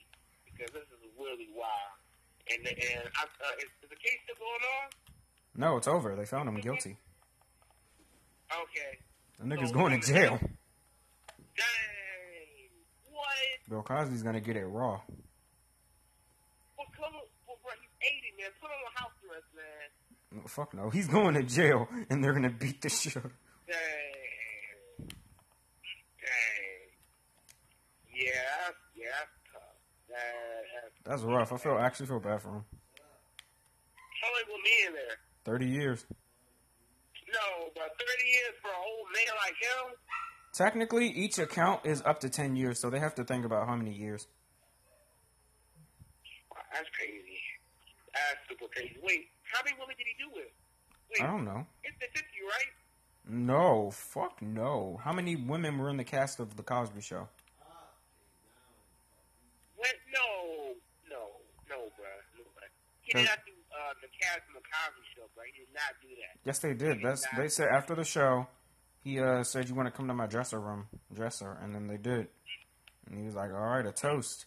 because 0.48 0.72
this 0.72 0.88
is 0.88 1.04
really 1.20 1.52
wild. 1.52 2.00
And 2.48 2.64
and 2.64 3.04
I, 3.20 3.28
uh, 3.28 3.60
is, 3.60 3.68
is 3.84 3.90
the 3.92 4.00
case 4.00 4.16
still 4.24 4.40
going 4.40 4.64
on? 4.80 4.86
No, 5.60 5.76
it's 5.76 5.86
over. 5.88 6.16
They 6.16 6.24
found 6.24 6.48
him 6.48 6.56
guilty. 6.56 6.96
Okay. 8.48 8.96
The 9.38 9.44
nigga's 9.44 9.68
So, 9.68 9.76
going 9.76 10.00
to 10.00 10.06
jail. 10.06 10.40
Dang. 10.40 11.97
Bill 13.68 13.82
Cosby's 13.82 14.22
gonna 14.22 14.40
get 14.40 14.56
it 14.56 14.64
raw. 14.66 15.00
Well, 16.76 16.86
come 16.96 17.04
on. 17.04 17.22
Well, 17.46 17.58
bro, 17.62 17.72
he's 17.80 18.08
80, 18.36 18.42
man. 18.42 18.50
Put 18.60 18.70
him 18.70 18.76
on 18.86 18.92
house 18.94 19.12
arrest, 19.28 19.46
man. 19.54 19.88
No, 20.30 20.42
Fuck 20.48 20.74
no, 20.74 20.90
he's 20.90 21.08
going 21.08 21.34
to 21.34 21.42
jail, 21.42 21.88
and 22.10 22.22
they're 22.22 22.32
gonna 22.34 22.50
beat 22.50 22.80
the 22.82 22.88
shit. 22.88 23.16
out 23.16 23.24
of- 23.26 23.32
Dang. 23.66 25.08
Dang. 26.20 26.88
Yeah, 28.14 28.32
that's, 28.64 28.76
yeah, 28.96 29.24
tough. 29.52 29.62
That, 30.08 30.64
that's 31.04 31.22
That's 31.22 31.22
rough. 31.22 31.52
I 31.52 31.56
feel 31.56 31.78
actually 31.78 32.06
feel 32.06 32.20
bad 32.20 32.40
for 32.42 32.48
him. 32.50 32.64
How 34.20 34.28
long 34.32 34.44
will 34.48 34.64
be 34.64 34.86
in 34.86 34.92
there? 34.94 35.16
Thirty 35.44 35.66
years. 35.68 36.04
No, 37.28 37.68
but 37.74 37.92
30 37.92 38.24
years 38.24 38.54
for 38.62 38.68
an 38.72 38.80
old 38.80 39.06
man 39.12 39.36
like 39.44 39.56
him? 39.60 39.84
Technically, 40.58 41.06
each 41.06 41.38
account 41.38 41.82
is 41.84 42.02
up 42.04 42.18
to 42.18 42.28
10 42.28 42.56
years, 42.56 42.80
so 42.80 42.90
they 42.90 42.98
have 42.98 43.14
to 43.14 43.22
think 43.22 43.44
about 43.44 43.68
how 43.68 43.76
many 43.76 43.92
years. 43.92 44.26
That's 46.74 46.88
crazy. 46.98 47.38
That's 48.12 48.42
super 48.48 48.66
crazy. 48.74 48.96
Wait, 49.00 49.26
how 49.52 49.62
many 49.64 49.76
women 49.78 49.94
did 49.96 50.06
he 50.10 50.18
do 50.18 50.28
with? 50.34 50.50
Wait, 51.14 51.22
I 51.22 51.30
don't 51.30 51.44
know. 51.44 51.64
It's 51.84 51.94
the 52.00 52.06
50, 52.10 52.26
right? 52.42 52.72
No, 53.28 53.92
fuck 53.92 54.42
no. 54.42 54.98
How 55.04 55.12
many 55.12 55.36
women 55.36 55.78
were 55.78 55.90
in 55.90 55.96
the 55.96 56.02
cast 56.02 56.40
of 56.40 56.56
The 56.56 56.64
Cosby 56.64 57.02
Show? 57.02 57.28
What? 59.76 59.94
No, 60.12 60.74
no, 61.08 61.22
no, 61.70 61.76
bruh. 61.94 62.18
No, 62.34 62.42
bruh. 62.42 62.66
He 63.02 63.12
did 63.12 63.26
not 63.26 63.38
do 63.46 63.52
uh, 63.70 63.94
the 64.02 64.08
cast 64.20 64.40
of 64.48 64.54
The 64.54 64.66
Cosby 64.66 65.06
Show, 65.14 65.22
bruh. 65.38 65.46
He 65.54 65.60
did 65.60 65.72
not 65.72 65.94
do 66.02 66.08
that. 66.08 66.34
Yes, 66.44 66.58
they 66.58 66.74
did. 66.74 66.96
He 66.96 67.04
That's 67.04 67.24
They 67.36 67.46
said 67.46 67.68
after 67.68 67.94
the 67.94 68.04
show 68.04 68.48
he 69.08 69.18
uh, 69.18 69.42
said, 69.42 69.70
"You 69.70 69.74
want 69.74 69.88
to 69.88 69.90
come 69.90 70.06
to 70.08 70.12
my 70.12 70.26
dresser 70.26 70.60
room, 70.60 70.84
dresser?" 71.14 71.56
And 71.62 71.74
then 71.74 71.86
they 71.86 71.96
did. 71.96 72.28
And 73.08 73.16
he 73.18 73.24
was 73.24 73.34
like, 73.34 73.50
"All 73.50 73.56
right, 73.72 73.86
a 73.86 73.90
toast 73.90 74.44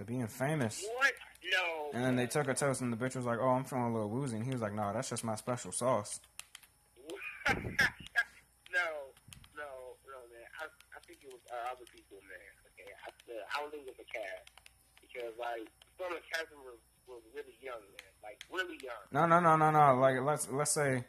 to 0.00 0.04
being 0.04 0.26
famous." 0.28 0.82
What? 0.96 1.12
No. 1.44 1.90
And 1.92 2.02
then 2.02 2.16
they 2.16 2.26
took 2.26 2.48
a 2.48 2.54
toast, 2.54 2.80
and 2.80 2.90
the 2.90 2.96
bitch 2.96 3.16
was 3.16 3.26
like, 3.26 3.38
"Oh, 3.38 3.50
I'm 3.50 3.64
feeling 3.64 3.84
a 3.84 3.92
little 3.92 4.08
woozy." 4.08 4.36
And 4.36 4.46
he 4.46 4.50
was 4.50 4.62
like, 4.62 4.72
"No, 4.72 4.94
that's 4.94 5.10
just 5.10 5.24
my 5.24 5.34
special 5.34 5.72
sauce." 5.72 6.20
no, 7.52 8.88
no, 9.52 9.68
no, 10.08 10.18
man. 10.32 10.48
I, 10.56 10.64
I 10.96 11.00
think 11.04 11.20
it 11.20 11.28
was 11.28 11.44
uh, 11.52 11.68
other 11.68 11.84
people, 11.92 12.16
man. 12.24 12.52
Okay, 12.72 12.88
I, 12.88 13.12
uh, 13.12 13.44
I 13.44 13.60
don't 13.60 13.70
think 13.70 13.82
it 13.84 13.92
was 13.92 14.00
the 14.00 14.08
cast 14.08 14.48
because 15.04 15.36
like 15.36 15.68
some 16.00 16.08
of 16.08 16.16
the 16.16 16.24
cast 16.32 16.48
was 16.64 16.80
was 17.04 17.20
really 17.36 17.60
young, 17.60 17.84
man. 17.92 18.12
Like 18.24 18.40
really 18.48 18.80
young. 18.80 19.04
No, 19.12 19.26
no, 19.28 19.38
no, 19.38 19.56
no, 19.60 19.68
no. 19.70 20.00
Like 20.00 20.16
let's 20.24 20.48
let's 20.50 20.72
say 20.72 21.04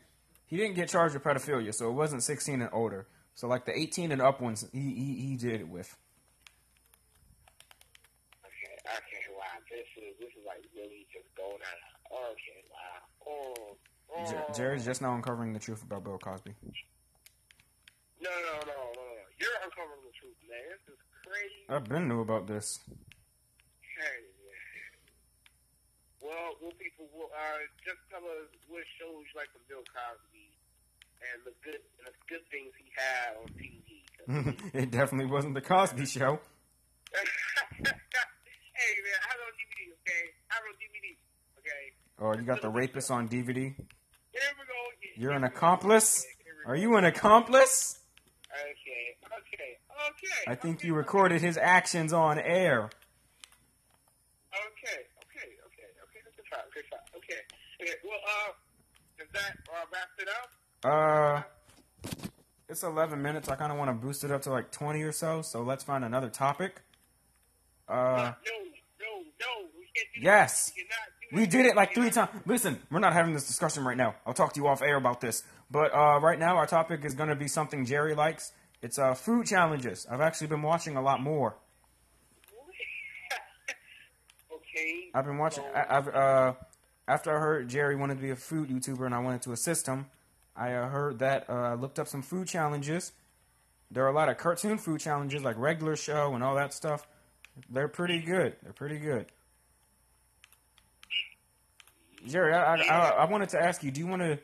he 0.50 0.58
didn't 0.58 0.74
get 0.74 0.89
charged 0.89 1.13
with 1.13 1.24
pedophilia, 1.24 1.74
so 1.74 1.89
it 1.89 1.94
wasn't 1.94 2.24
16 2.24 2.62
and 2.62 2.70
older. 2.74 3.06
So 3.36 3.48
like 3.48 3.65
the 3.65 3.77
18 3.77 4.12
and 4.12 4.22
up 4.22 4.41
ones, 4.41 4.65
he 4.74 4.79
he, 4.79 5.15
he 5.29 5.36
did 5.38 5.62
it 5.62 5.70
with. 5.70 5.96
Okay, 8.44 8.74
okay, 8.84 9.24
wow. 9.38 9.46
This 9.70 9.86
is 9.96 10.18
this 10.20 10.29
is 10.34 10.44
like 10.46 10.65
really 10.75 11.06
just 11.13 11.29
going 11.38 11.62
out. 11.62 12.34
Okay, 12.34 12.65
wow. 12.74 12.98
Oh, 13.29 13.77
oh. 14.12 14.25
Jer- 14.25 14.53
Jerry's 14.58 14.84
just 14.84 15.03
now 15.03 15.13
uncovering 15.13 15.53
the 15.53 15.60
truth 15.60 15.84
about 15.84 16.03
Bill 16.03 16.18
Cosby. 16.18 16.56
No, 18.20 18.29
no, 18.29 18.53
no, 18.65 18.74
no, 18.74 19.03
no. 19.06 19.24
You're 19.39 19.56
uncovering 19.63 20.01
the 20.03 20.12
truth, 20.20 20.36
man. 20.50 20.65
This 20.74 20.98
is 20.98 21.00
crazy. 21.24 21.63
I've 21.70 21.88
been 21.88 22.10
new 22.10 22.22
about 22.22 22.48
this. 22.48 22.79
Hey, 22.89 24.25
well, 26.20 26.60
well, 26.62 26.75
people, 26.75 27.08
will, 27.15 27.32
uh, 27.32 27.63
just 27.82 28.03
tell 28.12 28.22
us 28.22 28.51
what 28.68 28.84
shows 29.00 29.24
you 29.24 29.36
like 29.39 29.48
from 29.56 29.63
Bill 29.72 29.82
Cosby 29.88 30.38
and 31.22 31.44
the 31.46 31.54
good 31.64 31.82
and 32.00 32.08
the 32.08 32.14
good 32.28 32.44
things 32.52 32.72
he 32.78 32.88
had 32.96 33.36
on 33.40 33.48
TV. 33.58 33.76
it 34.74 34.92
definitely 34.92 35.26
wasn't 35.32 35.54
the 35.54 35.62
Cosby 35.62 36.06
Show. 36.16 36.40
hey 37.12 37.22
man, 37.84 39.20
I 39.20 39.28
have 39.28 39.42
on 39.42 39.54
DVD. 39.58 39.80
Okay, 40.00 40.24
I 40.50 40.54
have 40.54 40.64
on 40.64 40.76
DVD. 40.78 41.08
Okay. 41.60 41.84
Oh, 42.22 42.34
you 42.40 42.46
got 42.46 42.62
the 42.62 42.70
rapist 42.70 43.12
on 43.12 43.28
DVD. 43.28 43.56
Here 43.56 43.76
we 43.76 44.66
go. 44.66 44.74
You're 45.16 45.32
an 45.32 45.44
accomplice. 45.44 46.26
Okay, 46.26 46.70
Are 46.72 46.76
you 46.76 46.96
an 46.98 47.06
accomplice? 47.06 48.00
Okay, 48.52 49.16
okay, 49.26 49.78
okay. 50.10 50.52
I 50.52 50.56
think 50.56 50.78
okay, 50.80 50.88
you 50.88 50.96
recorded 50.96 51.42
his 51.42 51.58
actions 51.58 52.14
on 52.14 52.40
air. 52.40 52.90
Okay, 54.52 55.00
okay, 55.24 55.50
okay, 55.68 55.90
okay. 56.06 56.22
Good 56.36 56.46
try, 56.46 56.60
good 56.74 56.84
try. 56.90 57.00
Okay, 57.18 57.42
okay. 57.82 57.94
Well, 58.04 58.20
uh, 58.26 58.52
does 59.18 59.28
that 59.34 59.58
uh, 59.70 59.86
wrap 59.92 60.10
it 60.20 60.28
up? 60.28 60.50
Uh, 60.83 61.41
it's 62.67 62.83
11 62.83 63.21
minutes. 63.21 63.50
I 63.50 63.55
kind 63.55 63.71
of 63.71 63.77
want 63.77 63.89
to 63.89 63.93
boost 63.93 64.24
it 64.24 64.31
up 64.31 64.43
to 64.43 64.51
like 64.51 64.71
20 64.71 65.01
or 65.01 65.12
so. 65.12 65.41
So 65.41 65.62
let's 65.62 65.83
find 65.83 66.05
another 66.05 66.29
topic. 66.29 66.81
Uh, 67.88 67.93
no, 67.95 68.51
no, 69.00 69.24
no. 69.39 69.69
We 69.77 69.88
yes. 70.21 70.71
We 70.75 70.83
cannot 70.83 70.98
do 71.19 71.36
we 71.36 71.41
that. 71.41 71.51
did 71.51 71.65
it 71.65 71.75
like 71.75 71.93
three 71.93 72.12
times. 72.12 72.29
Listen, 72.45 72.79
we're 72.91 73.00
not 73.00 73.13
having 73.13 73.33
this 73.33 73.48
discussion 73.48 73.83
right 73.83 73.98
now. 73.98 74.15
I'll 74.25 74.33
talk 74.33 74.53
to 74.53 74.62
you 74.62 74.67
off 74.67 74.81
air 74.81 74.98
about 74.98 75.19
this. 75.19 75.43
But 75.71 75.93
uh, 75.93 76.19
right 76.21 76.39
now, 76.39 76.57
our 76.57 76.67
topic 76.67 77.03
is 77.03 77.13
going 77.13 77.29
to 77.29 77.36
be 77.36 77.48
something 77.48 77.86
Jerry 77.86 78.15
likes. 78.15 78.51
It's 78.81 78.98
uh, 78.98 79.13
food 79.13 79.45
challenges. 79.45 80.07
I've 80.09 80.21
actually 80.21 80.48
been 80.48 80.62
watching 80.62 80.95
a 80.95 81.01
lot 81.01 81.21
more. 81.21 81.57
okay. 84.53 85.09
I've 85.13 85.25
been 85.25 85.38
watching. 85.38 85.63
I, 85.75 85.98
I've 85.98 86.07
uh, 86.07 86.53
after 87.07 87.36
I 87.36 87.39
heard 87.39 87.67
Jerry 87.67 87.95
wanted 87.95 88.15
to 88.17 88.21
be 88.21 88.29
a 88.29 88.36
food 88.36 88.69
YouTuber 88.69 89.05
and 89.05 89.15
I 89.15 89.19
wanted 89.19 89.41
to 89.41 89.51
assist 89.51 89.88
him, 89.88 90.05
I 90.60 90.74
uh, 90.74 90.89
heard 90.89 91.20
that. 91.20 91.50
Uh, 91.50 91.54
I 91.54 91.74
looked 91.75 92.00
up 92.00 92.10
some 92.10 92.22
food 92.22 92.48
challenges. 92.48 93.13
There 93.89 94.04
are 94.04 94.10
a 94.10 94.13
lot 94.13 94.28
of 94.28 94.38
cartoon 94.38 94.78
food 94.78 95.00
challenges, 95.00 95.42
like 95.42 95.58
regular 95.58 95.96
show 95.96 96.36
and 96.36 96.44
all 96.44 96.56
that 96.56 96.74
stuff. 96.74 97.08
They're 97.70 97.88
pretty 97.88 98.20
good. 98.20 98.58
They're 98.62 98.74
pretty 98.74 99.00
good. 99.00 99.28
Jerry, 102.28 102.54
I, 102.54 102.75
I, 102.75 102.82
I, 102.82 103.10
I 103.10 103.25
wanted 103.25 103.50
to 103.50 103.63
ask 103.63 103.84
you: 103.84 103.89
Do 103.89 104.01
you 104.01 104.08
want 104.08 104.22
to 104.22 104.38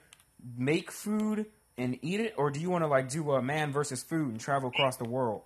make 0.58 0.90
food 0.90 1.48
and 1.78 2.00
eat 2.02 2.22
it, 2.22 2.34
or 2.38 2.50
do 2.50 2.62
you 2.62 2.70
want 2.70 2.86
to 2.86 2.88
like 2.88 3.10
do 3.10 3.34
a 3.34 3.42
man 3.42 3.74
versus 3.74 4.02
food 4.02 4.30
and 4.30 4.40
travel 4.40 4.70
across 4.70 4.96
the 4.96 5.04
world? 5.04 5.42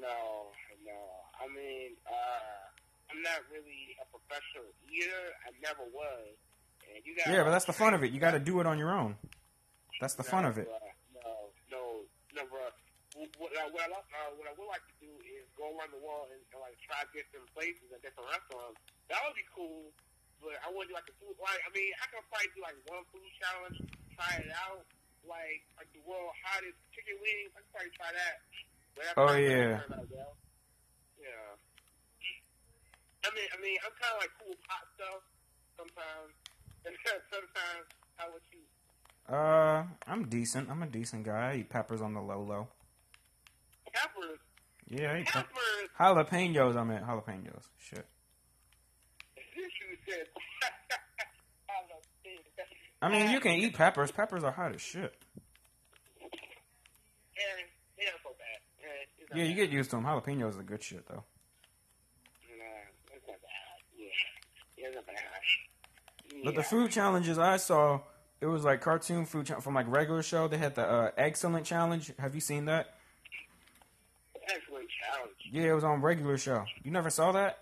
No, 0.00 0.52
no. 0.86 0.92
I 1.42 1.48
mean, 1.52 1.96
uh, 2.06 3.10
I'm 3.10 3.20
not 3.20 3.40
really 3.52 3.96
a 4.00 4.06
professional 4.16 4.70
eater. 4.88 5.10
I 5.44 5.50
never 5.60 5.82
was. 5.92 6.36
And 6.94 7.04
you 7.04 7.16
got 7.16 7.32
Yeah, 7.32 7.42
but 7.42 7.50
that's 7.50 7.64
the 7.64 7.72
fun 7.72 7.94
of 7.94 8.04
it. 8.04 8.12
You 8.12 8.20
got 8.20 8.32
to 8.32 8.40
do 8.40 8.60
it 8.60 8.66
on 8.66 8.78
your 8.78 8.92
own. 8.92 9.16
That's 10.00 10.16
the 10.16 10.24
fun 10.24 10.48
of 10.48 10.56
it. 10.56 10.66
No, 11.12 11.52
no, 11.70 11.82
no, 12.34 12.42
bro. 12.48 12.64
What, 13.36 13.52
I- 13.52 13.68
what, 13.68 13.84
I, 13.84 13.92
uh, 13.92 14.30
what 14.38 14.46
I 14.48 14.54
would 14.56 14.70
like 14.70 14.82
to 14.88 14.96
do 15.02 15.12
is 15.28 15.44
go 15.58 15.68
around 15.76 15.92
the 15.92 16.00
world 16.00 16.32
and, 16.32 16.40
and 16.54 16.60
like 16.62 16.78
try 16.80 17.04
different 17.12 17.46
places 17.52 17.90
and 17.92 18.00
different 18.00 18.30
restaurants. 18.32 18.80
That 19.12 19.20
would 19.26 19.36
be 19.36 19.44
cool. 19.52 19.92
But 20.40 20.56
I 20.64 20.72
would 20.72 20.88
like 20.88 21.04
a 21.04 21.14
food. 21.20 21.36
Like, 21.36 21.60
I 21.60 21.70
mean, 21.76 21.92
I 22.00 22.08
could 22.08 22.24
probably 22.32 22.48
do 22.56 22.64
like 22.64 22.78
one 22.88 23.04
food 23.12 23.28
challenge, 23.36 23.76
try 24.16 24.40
it 24.40 24.48
out. 24.56 24.88
Like, 25.20 25.60
like 25.76 25.90
the 25.92 26.00
world 26.08 26.32
hottest 26.40 26.80
chicken 26.96 27.20
wings. 27.20 27.52
I 27.52 27.60
could 27.60 27.72
probably 27.76 27.92
try 27.92 28.10
that. 28.16 28.36
But 28.96 29.04
Oh, 29.20 29.36
yeah. 29.36 29.84
gonna 29.84 29.84
turn 29.84 30.00
out 30.00 30.08
well. 30.08 30.32
Yeah. 31.20 31.52
I 33.20 33.28
mean, 33.36 33.48
I 33.52 33.56
mean, 33.60 33.76
I'm 33.84 33.92
kind 34.00 34.16
of 34.16 34.20
like 34.24 34.32
cool 34.40 34.56
with 34.56 34.64
hot 34.64 34.86
stuff 34.96 35.20
sometimes. 35.76 36.32
And 36.88 36.96
sometimes, 37.34 37.84
how 38.16 38.32
would 38.32 38.40
you? 38.48 38.64
Uh, 39.30 39.84
I'm 40.08 40.28
decent. 40.28 40.68
I'm 40.70 40.82
a 40.82 40.86
decent 40.86 41.24
guy. 41.24 41.52
I 41.52 41.56
eat 41.58 41.70
peppers 41.70 42.00
on 42.02 42.14
the 42.14 42.20
low 42.20 42.42
low. 42.42 42.66
Peppers. 43.92 44.38
Yeah, 44.88 45.12
I 45.12 45.18
eat 45.20 45.26
pe- 45.26 45.32
Peppers. 45.32 45.88
jalapenos. 45.98 46.76
I 46.76 46.82
meant 46.84 47.06
jalapenos. 47.06 47.64
Shit. 47.78 48.06
I 53.02 53.08
mean, 53.08 53.30
you 53.30 53.40
can 53.40 53.52
eat 53.52 53.72
peppers. 53.74 54.10
Peppers 54.10 54.44
are 54.44 54.50
hot 54.50 54.74
as 54.74 54.80
shit. 54.82 55.14
And 56.20 56.30
they're 57.96 58.06
not 58.06 58.20
so 58.22 58.30
bad. 58.36 58.60
It's 59.18 59.30
not 59.30 59.38
Yeah, 59.38 59.44
you 59.44 59.54
get 59.54 59.70
used 59.70 59.88
to 59.90 59.96
them. 59.96 60.04
Jalapenos 60.06 60.58
are 60.58 60.62
good 60.64 60.82
shit 60.82 61.06
though. 61.08 61.24
Nah, 62.58 62.64
it's 63.14 63.26
not 63.26 63.40
bad. 63.40 63.50
Yeah, 63.96 64.06
yeah 64.76 64.86
it's 64.88 64.96
not 64.96 65.06
bad. 65.06 65.16
But 66.44 66.54
the 66.56 66.62
food 66.62 66.90
challenges 66.90 67.38
I 67.38 67.56
saw, 67.58 68.00
it 68.40 68.46
was 68.46 68.64
like 68.64 68.80
cartoon 68.80 69.26
food 69.26 69.46
cha- 69.46 69.60
from 69.60 69.74
like 69.74 69.86
regular 69.88 70.22
show. 70.22 70.48
They 70.48 70.58
had 70.58 70.74
the 70.74 70.86
uh, 70.86 71.10
excellent 71.16 71.66
challenge. 71.66 72.12
Have 72.18 72.34
you 72.34 72.40
seen 72.40 72.64
that? 72.66 72.94
Excellent 74.42 74.88
challenge. 74.88 75.36
Yeah, 75.52 75.70
it 75.70 75.74
was 75.74 75.84
on 75.84 76.00
regular 76.00 76.38
show. 76.38 76.64
You 76.82 76.90
never 76.90 77.10
saw 77.10 77.32
that? 77.32 77.58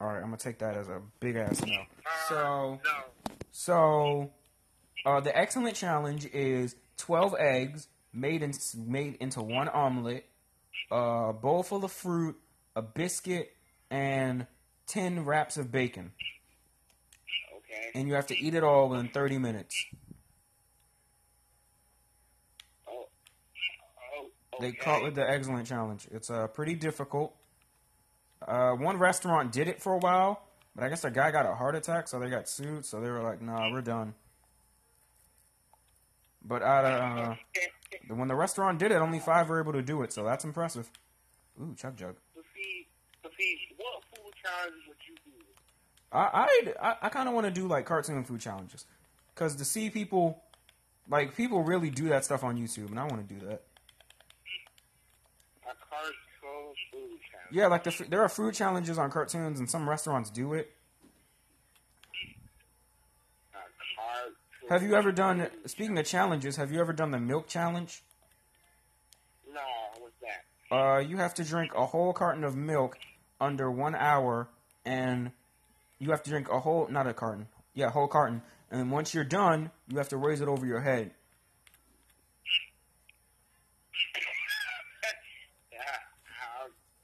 All 0.00 0.08
right, 0.08 0.16
I'm 0.16 0.24
gonna 0.24 0.36
take 0.36 0.58
that 0.58 0.76
as 0.76 0.88
a 0.88 1.00
big 1.20 1.36
ass 1.36 1.62
no. 1.64 1.82
So. 2.28 2.80
No. 2.84 2.90
So, 3.52 4.30
uh, 5.06 5.20
the 5.20 5.36
excellent 5.36 5.76
challenge 5.76 6.26
is 6.26 6.74
twelve 6.96 7.34
eggs 7.38 7.88
made 8.12 8.42
in, 8.42 8.52
made 8.76 9.14
into 9.20 9.40
one 9.40 9.68
omelet, 9.68 10.26
a 10.90 11.32
bowl 11.32 11.62
full 11.62 11.84
of 11.84 11.92
fruit, 11.92 12.36
a 12.74 12.82
biscuit, 12.82 13.52
and 13.90 14.46
ten 14.86 15.24
wraps 15.24 15.56
of 15.56 15.70
bacon. 15.70 16.12
And 17.94 18.08
you 18.08 18.14
have 18.14 18.26
to 18.28 18.38
eat 18.38 18.54
it 18.54 18.64
all 18.64 18.88
within 18.88 19.08
thirty 19.08 19.38
minutes. 19.38 19.86
Oh. 22.88 23.06
Oh. 24.18 24.28
They 24.60 24.68
okay. 24.68 24.76
call 24.76 25.06
it 25.06 25.14
the 25.14 25.28
excellent 25.28 25.66
challenge. 25.66 26.08
It's 26.10 26.30
uh, 26.30 26.48
pretty 26.48 26.74
difficult. 26.74 27.34
Uh, 28.46 28.72
one 28.72 28.98
restaurant 28.98 29.52
did 29.52 29.68
it 29.68 29.80
for 29.80 29.94
a 29.94 29.98
while, 29.98 30.42
but 30.74 30.84
I 30.84 30.88
guess 30.88 31.02
the 31.02 31.10
guy 31.10 31.30
got 31.30 31.46
a 31.46 31.54
heart 31.54 31.74
attack, 31.74 32.08
so 32.08 32.18
they 32.18 32.28
got 32.28 32.48
sued. 32.48 32.84
So 32.84 33.00
they 33.00 33.08
were 33.08 33.22
like, 33.22 33.40
"Nah, 33.40 33.70
we're 33.70 33.80
done." 33.80 34.14
But 36.46 36.62
out 36.62 36.84
of 36.84 37.28
uh, 37.30 37.34
when 38.14 38.28
the 38.28 38.34
restaurant 38.34 38.78
did 38.78 38.92
it, 38.92 38.96
only 38.96 39.18
five 39.18 39.48
were 39.48 39.60
able 39.60 39.72
to 39.72 39.82
do 39.82 40.02
it, 40.02 40.12
so 40.12 40.24
that's 40.24 40.44
impressive. 40.44 40.90
Ooh, 41.60 41.74
Chuck 41.74 41.96
Jug. 41.96 42.16
To 42.34 42.42
see, 42.54 42.86
to 43.22 43.30
see, 43.38 43.56
what 43.76 44.02
food 44.10 44.32
challenge 44.42 44.82
would? 44.88 44.96
I 46.14 46.46
I 46.80 46.96
I, 47.02 47.08
kind 47.08 47.28
of 47.28 47.34
want 47.34 47.46
to 47.46 47.50
do 47.50 47.66
like 47.66 47.86
cartoon 47.86 48.22
food 48.24 48.40
challenges, 48.40 48.86
cause 49.34 49.56
to 49.56 49.64
see 49.64 49.90
people, 49.90 50.42
like 51.10 51.36
people 51.36 51.64
really 51.64 51.90
do 51.90 52.08
that 52.08 52.24
stuff 52.24 52.44
on 52.44 52.56
YouTube, 52.56 52.90
and 52.90 53.00
I 53.00 53.04
want 53.04 53.28
to 53.28 53.34
do 53.34 53.44
that. 53.46 53.62
A 55.64 55.74
cartoon 55.90 56.12
food 56.40 57.18
challenge. 57.30 57.50
Yeah, 57.50 57.66
like 57.66 57.82
the 57.82 58.06
there 58.08 58.22
are 58.22 58.28
food 58.28 58.54
challenges 58.54 58.96
on 58.96 59.10
cartoons, 59.10 59.58
and 59.58 59.68
some 59.68 59.88
restaurants 59.88 60.30
do 60.30 60.54
it. 60.54 60.70
Have 64.68 64.82
you 64.82 64.94
ever 64.94 65.12
done? 65.12 65.48
Speaking 65.66 65.98
of 65.98 66.06
challenges, 66.06 66.56
have 66.56 66.72
you 66.72 66.80
ever 66.80 66.92
done 66.92 67.10
the 67.10 67.18
milk 67.18 67.48
challenge? 67.48 68.02
No, 69.52 69.60
what's 69.98 70.14
that? 70.22 70.74
Uh, 70.74 70.98
you 71.00 71.18
have 71.18 71.34
to 71.34 71.44
drink 71.44 71.72
a 71.74 71.86
whole 71.86 72.12
carton 72.12 72.44
of 72.44 72.56
milk 72.56 72.98
under 73.40 73.70
one 73.70 73.94
hour 73.94 74.48
and 74.86 75.32
you 76.04 76.10
have 76.10 76.22
to 76.22 76.30
drink 76.30 76.48
a 76.50 76.60
whole 76.60 76.86
not 76.88 77.06
a 77.06 77.14
carton, 77.14 77.48
yeah, 77.74 77.86
a 77.86 77.90
whole 77.90 78.08
carton. 78.08 78.42
And 78.70 78.80
then 78.80 78.90
once 78.90 79.14
you're 79.14 79.24
done, 79.24 79.70
you 79.88 79.98
have 79.98 80.08
to 80.10 80.16
raise 80.16 80.40
it 80.40 80.48
over 80.48 80.66
your 80.66 80.80
head. 80.80 81.12
Yeah. 85.72 85.78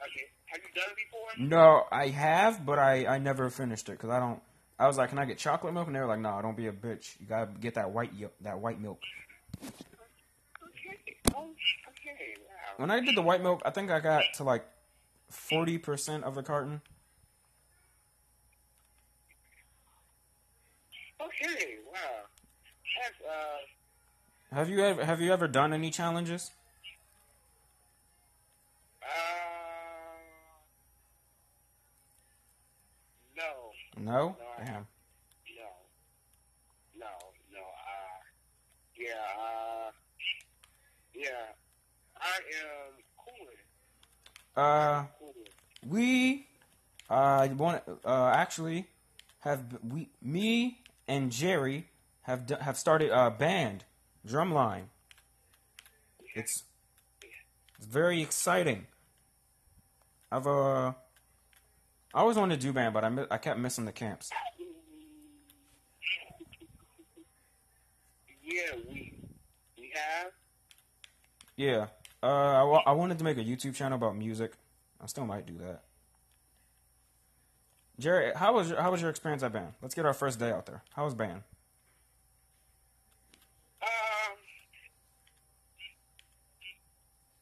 Okay. 0.04 0.26
Have 0.46 0.60
you 0.62 0.70
done 0.74 0.90
it 0.90 0.96
before? 0.96 1.48
No, 1.48 1.84
I 1.90 2.08
have, 2.08 2.66
but 2.66 2.78
I, 2.78 3.06
I 3.06 3.18
never 3.18 3.50
finished 3.50 3.88
it 3.88 3.92
because 3.92 4.10
I 4.10 4.18
don't. 4.18 4.40
I 4.78 4.86
was 4.86 4.96
like, 4.96 5.10
can 5.10 5.18
I 5.18 5.26
get 5.26 5.38
chocolate 5.38 5.74
milk? 5.74 5.86
And 5.86 5.94
they 5.94 6.00
were 6.00 6.06
like, 6.06 6.20
no, 6.20 6.40
don't 6.42 6.56
be 6.56 6.66
a 6.66 6.72
bitch. 6.72 7.20
You 7.20 7.26
gotta 7.26 7.50
get 7.60 7.74
that 7.74 7.90
white 7.90 8.12
that 8.42 8.58
white 8.60 8.80
milk. 8.80 9.00
Okay. 9.62 9.76
Okay. 11.28 12.34
Wow. 12.38 12.74
When 12.78 12.90
I 12.90 13.00
did 13.00 13.16
the 13.16 13.22
white 13.22 13.42
milk, 13.42 13.62
I 13.64 13.70
think 13.70 13.90
I 13.90 14.00
got 14.00 14.24
to 14.36 14.44
like 14.44 14.64
forty 15.30 15.78
percent 15.78 16.24
of 16.24 16.34
the 16.34 16.42
carton. 16.42 16.80
Okay. 21.42 21.76
Wow. 21.86 21.98
That's 23.00 23.20
uh. 23.28 24.54
Have 24.56 24.68
you 24.68 24.84
ever 24.84 25.04
have 25.04 25.20
you 25.20 25.32
ever 25.32 25.48
done 25.48 25.72
any 25.72 25.90
challenges? 25.90 26.50
Uh. 29.02 29.06
No. 33.36 33.72
No. 33.96 34.12
No, 34.12 34.34
I 34.58 34.64
Damn. 34.64 34.86
No. 35.56 35.70
No. 36.98 37.06
No. 37.52 37.60
Uh. 37.60 38.20
Yeah. 38.98 39.14
Uh. 39.40 39.90
Yeah. 41.14 41.54
I 42.20 42.36
am 42.60 42.92
cooling. 43.16 43.64
Uh, 44.56 45.04
we 45.88 46.46
uh 47.08 47.48
want 47.56 47.82
uh 48.04 48.26
actually 48.34 48.86
have 49.40 49.64
we 49.88 50.08
me 50.22 50.78
and 51.10 51.32
Jerry 51.32 51.88
have 52.22 52.46
d- 52.46 52.54
have 52.60 52.78
started 52.78 53.10
a 53.10 53.30
band, 53.30 53.84
Drumline. 54.26 54.84
It's 56.34 56.62
it's 57.76 57.86
very 57.86 58.22
exciting. 58.22 58.86
I've 60.30 60.46
uh 60.46 60.92
I 62.14 62.20
always 62.20 62.36
wanted 62.36 62.60
to 62.60 62.66
do 62.66 62.72
band, 62.72 62.94
but 62.94 63.04
I 63.04 63.08
mi- 63.08 63.26
I 63.30 63.38
kept 63.38 63.58
missing 63.58 63.84
the 63.84 63.92
camps. 63.92 64.30
Yeah, 68.42 68.76
we 68.88 69.12
we 69.76 69.92
have. 69.94 70.32
Yeah. 71.56 71.86
Uh, 72.22 72.26
I, 72.26 72.82
I 72.86 72.92
wanted 72.92 73.18
to 73.18 73.24
make 73.24 73.38
a 73.38 73.44
YouTube 73.44 73.74
channel 73.74 73.96
about 73.96 74.16
music. 74.16 74.52
I 75.00 75.06
still 75.06 75.24
might 75.26 75.46
do 75.46 75.56
that. 75.58 75.82
Jerry, 78.00 78.32
how 78.34 78.54
was 78.54 78.70
your, 78.70 78.80
how 78.80 78.90
was 78.90 79.02
your 79.02 79.10
experience 79.10 79.42
at 79.42 79.52
band? 79.52 79.74
Let's 79.82 79.94
get 79.94 80.06
our 80.06 80.14
first 80.14 80.38
day 80.38 80.50
out 80.50 80.64
there. 80.64 80.82
How 80.96 81.04
was 81.04 81.14
band? 81.14 81.42
Um, 83.82 84.36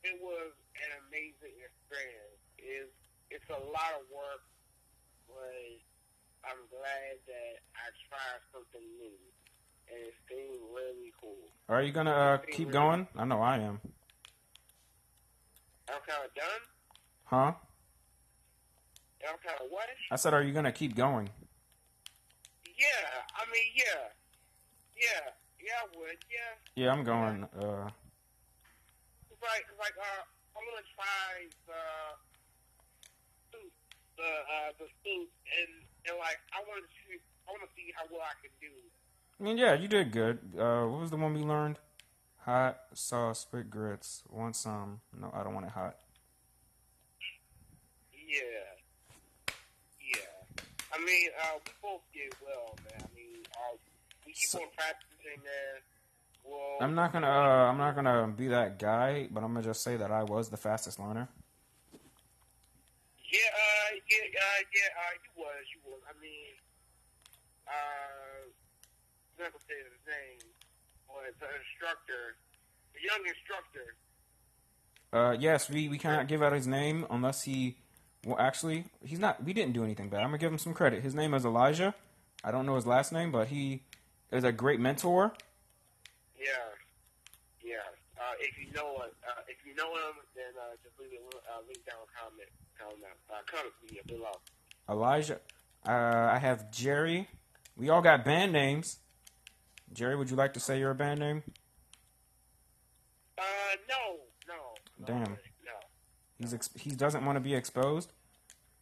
it 0.02 0.18
was 0.20 0.50
an 0.74 0.90
amazing 1.06 1.54
experience. 1.62 2.42
It's 2.58 2.90
it's 3.30 3.48
a 3.50 3.60
lot 3.70 3.94
of 3.94 4.02
work, 4.10 4.42
but 5.28 5.78
I'm 6.42 6.58
glad 6.74 7.22
that 7.30 7.62
I 7.78 7.94
tried 8.10 8.42
something 8.52 8.82
new, 8.98 9.14
and 9.86 10.08
it's 10.08 10.18
been 10.28 10.58
really 10.74 11.12
cool. 11.20 11.38
Are 11.68 11.82
you 11.82 11.92
gonna 11.92 12.10
uh, 12.10 12.38
keep 12.38 12.72
going? 12.72 13.06
I 13.16 13.24
know 13.24 13.40
I 13.40 13.58
am. 13.58 13.80
I'm 15.88 16.02
kind 16.04 16.24
of 16.26 16.34
done. 16.34 16.62
Huh? 17.26 17.52
I'm 19.30 19.38
kind 19.44 19.60
of 19.60 19.68
what? 19.70 19.86
I 20.10 20.16
said, 20.16 20.34
are 20.34 20.42
you 20.42 20.52
gonna 20.52 20.72
keep 20.72 20.94
going? 20.96 21.28
Yeah, 22.64 23.04
I 23.34 23.42
mean, 23.50 23.68
yeah, 23.74 24.08
yeah, 24.96 25.30
yeah, 25.60 25.82
I 25.82 25.86
would, 25.98 26.18
yeah. 26.30 26.52
Yeah, 26.76 26.92
I'm 26.92 27.02
going. 27.04 27.44
Uh, 27.44 27.90
It's 29.30 29.42
like, 29.42 29.66
it's 29.68 29.78
like, 29.78 29.94
uh, 29.98 30.22
I'm 30.56 30.64
gonna 30.64 30.86
try 30.94 31.46
the 31.66 31.82
suit, 33.50 33.72
the 34.16 34.22
uh, 34.26 34.70
the 34.78 34.86
suit, 35.04 35.28
and 35.58 35.72
and 36.06 36.18
like, 36.18 36.38
I 36.54 36.62
want 36.66 36.82
to 36.82 36.90
see, 37.06 37.18
I 37.46 37.50
want 37.52 37.62
to 37.62 37.70
see 37.76 37.92
how 37.96 38.04
well 38.10 38.22
I 38.22 38.34
can 38.40 38.50
do. 38.60 38.70
I 39.40 39.42
mean, 39.44 39.58
yeah, 39.58 39.74
you 39.74 39.86
did 39.88 40.10
good. 40.10 40.38
Uh, 40.58 40.86
what 40.86 41.00
was 41.00 41.10
the 41.10 41.16
one 41.16 41.34
we 41.34 41.40
learned? 41.42 41.78
Hot 42.46 42.78
sauce, 42.94 43.40
spit 43.40 43.68
grits. 43.70 44.22
Want 44.30 44.56
some? 44.56 45.00
No, 45.18 45.30
I 45.34 45.42
don't 45.44 45.54
want 45.54 45.66
it 45.66 45.72
hot. 45.72 45.96
Yeah, 48.12 48.42
yeah. 48.42 48.67
I 50.92 50.98
mean, 51.04 51.30
uh, 51.42 51.58
we 51.64 51.72
both 51.82 52.00
did 52.12 52.32
well, 52.44 52.76
man. 52.84 53.02
I 53.04 53.14
mean, 53.16 53.42
uh, 53.54 53.76
we 54.26 54.32
keep 54.32 54.48
So- 54.48 54.60
on 54.62 54.68
practicing, 54.76 55.42
man. 55.42 55.82
Well, 56.44 56.78
I'm 56.80 56.94
not 56.94 57.12
gonna. 57.12 57.28
Uh, 57.28 57.68
I'm 57.70 57.76
not 57.76 57.94
gonna 57.94 58.26
be 58.28 58.48
that 58.48 58.78
guy, 58.78 59.28
but 59.30 59.42
I'm 59.44 59.52
gonna 59.52 59.64
just 59.66 59.82
say 59.82 59.96
that 59.98 60.10
I 60.10 60.22
was 60.22 60.48
the 60.48 60.56
fastest 60.56 60.98
learner. 60.98 61.28
Yeah, 61.92 63.40
uh, 63.52 63.94
yeah, 64.08 64.16
uh, 64.40 64.64
yeah, 64.72 64.88
uh, 64.96 65.12
you 65.22 65.30
was, 65.36 65.64
you 65.74 65.80
was. 65.84 66.00
I 66.08 66.18
mean, 66.22 66.54
uh, 67.68 68.48
I'm 68.48 69.44
not 69.44 69.52
gonna 69.52 69.64
say 69.68 69.76
his 69.76 70.00
name, 70.08 70.40
but 71.06 71.38
the 71.38 71.48
instructor, 71.60 72.36
the 72.94 73.00
young 73.02 73.26
instructor, 73.26 73.94
Uh, 75.12 75.36
yes, 75.38 75.68
we, 75.70 75.88
we 75.88 75.98
cannot 75.98 76.28
give 76.28 76.42
out 76.42 76.52
his 76.52 76.66
name 76.66 77.06
unless 77.10 77.42
he. 77.42 77.76
Well, 78.24 78.36
actually, 78.38 78.84
he's 79.04 79.18
not. 79.18 79.44
We 79.44 79.52
didn't 79.52 79.72
do 79.74 79.84
anything 79.84 80.08
bad. 80.08 80.20
I'm 80.20 80.28
gonna 80.28 80.38
give 80.38 80.52
him 80.52 80.58
some 80.58 80.74
credit. 80.74 81.02
His 81.02 81.14
name 81.14 81.34
is 81.34 81.44
Elijah. 81.44 81.94
I 82.44 82.50
don't 82.50 82.66
know 82.66 82.74
his 82.76 82.86
last 82.86 83.12
name, 83.12 83.30
but 83.32 83.48
he 83.48 83.82
is 84.30 84.44
a 84.44 84.52
great 84.52 84.80
mentor. 84.80 85.32
yeah, 86.38 86.46
yeah. 87.64 87.76
Uh, 88.16 88.34
if 88.40 88.58
you 88.58 88.72
know 88.72 88.96
it, 89.04 89.14
uh, 89.26 89.42
if 89.48 89.58
you 89.64 89.74
know 89.74 89.92
him, 89.94 90.14
then 90.34 90.52
uh, 90.60 90.74
just 90.82 90.98
leave 90.98 91.10
a 91.12 91.22
li- 91.22 91.42
uh, 91.48 91.60
link 91.66 91.84
down 91.86 91.98
comment, 92.20 92.48
comment, 92.78 93.14
uh, 93.30 93.36
comment 93.46 93.74
me 93.90 94.00
below. 94.06 94.32
Elijah. 94.88 95.40
Uh, 95.86 96.28
I 96.32 96.38
have 96.38 96.70
Jerry. 96.72 97.28
We 97.76 97.88
all 97.88 98.02
got 98.02 98.24
band 98.24 98.52
names. 98.52 98.98
Jerry, 99.92 100.16
would 100.16 100.30
you 100.30 100.36
like 100.36 100.52
to 100.54 100.60
say 100.60 100.78
your 100.80 100.92
band 100.94 101.20
name? 101.20 101.42
Uh, 103.38 103.42
no, 103.88 104.16
no, 104.48 104.54
no, 104.98 105.06
Damn. 105.06 105.36
No. 106.38 106.44
He's 106.44 106.54
ex- 106.54 106.70
he 106.76 106.90
doesn't 106.90 107.24
want 107.24 107.36
to 107.36 107.40
be 107.40 107.54
exposed, 107.54 108.12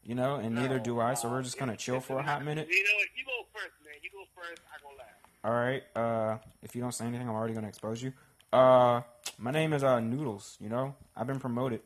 you 0.02 0.14
know, 0.14 0.36
and 0.36 0.54
neither 0.54 0.78
do 0.78 1.00
I. 1.00 1.14
So 1.14 1.28
we're 1.30 1.42
just 1.42 1.58
gonna 1.58 1.76
chill 1.76 2.00
for 2.00 2.18
a 2.18 2.22
hot 2.22 2.44
minute. 2.44 2.68
You 2.70 2.82
know, 2.82 2.90
you 3.16 3.24
go 3.24 3.46
first, 3.52 3.72
man. 3.84 3.94
You 4.02 4.10
go 4.10 4.24
first. 4.34 4.60
I 4.72 4.82
go 4.82 4.88
last. 4.96 5.10
All 5.44 5.52
right. 5.52 5.82
Uh, 5.94 6.38
if 6.62 6.74
you 6.74 6.82
don't 6.82 6.92
say 6.92 7.06
anything, 7.06 7.28
I'm 7.28 7.34
already 7.34 7.54
gonna 7.54 7.68
expose 7.68 8.02
you. 8.02 8.12
Uh, 8.52 9.02
my 9.38 9.50
name 9.50 9.72
is 9.72 9.82
uh 9.82 10.00
Noodles. 10.00 10.56
You 10.60 10.68
know, 10.68 10.94
I've 11.16 11.26
been 11.26 11.40
promoted. 11.40 11.80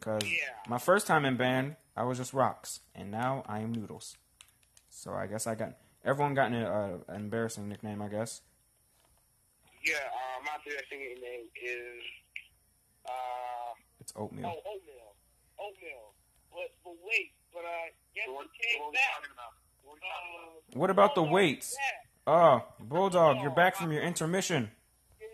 Cause 0.00 0.22
Yeah. 0.24 0.38
my 0.66 0.78
first 0.78 1.06
time 1.06 1.24
in 1.26 1.36
band, 1.36 1.76
I 1.96 2.04
was 2.04 2.16
just 2.16 2.32
Rocks, 2.32 2.80
and 2.94 3.10
now 3.10 3.44
I 3.46 3.60
am 3.60 3.72
Noodles. 3.72 4.16
So 4.88 5.12
I 5.12 5.26
guess 5.26 5.46
I 5.46 5.54
got 5.54 5.74
everyone 6.04 6.32
got 6.34 6.50
an, 6.52 6.54
uh, 6.64 6.98
embarrassing 7.14 7.68
nickname. 7.68 8.00
I 8.00 8.08
guess. 8.08 8.40
Yeah, 9.84 9.94
uh, 9.96 10.42
my 10.44 10.56
best 10.64 10.88
singing 10.90 11.16
name 11.20 11.46
is 11.62 12.02
uh 13.10 13.74
It's 14.00 14.12
oatmeal. 14.16 14.46
oh 14.46 14.70
oatmeal, 14.70 15.10
oatmeal. 15.58 16.04
But 16.52 16.68
but 16.84 16.94
wait, 17.04 17.32
but 17.52 17.60
uh, 17.64 17.88
guess 18.14 18.28
what 18.28 18.46
came 18.60 18.92
back? 18.92 19.26
Uh, 19.86 20.78
What 20.78 20.90
about 20.90 21.14
the 21.14 21.22
weights? 21.22 21.70
is 21.70 21.76
back. 21.76 22.06
Oh, 22.26 22.62
Bulldog, 22.78 23.40
you're 23.42 23.50
back 23.50 23.74
from 23.76 23.90
your 23.92 24.02
intermission. 24.02 24.70
Yeah, 25.20 25.26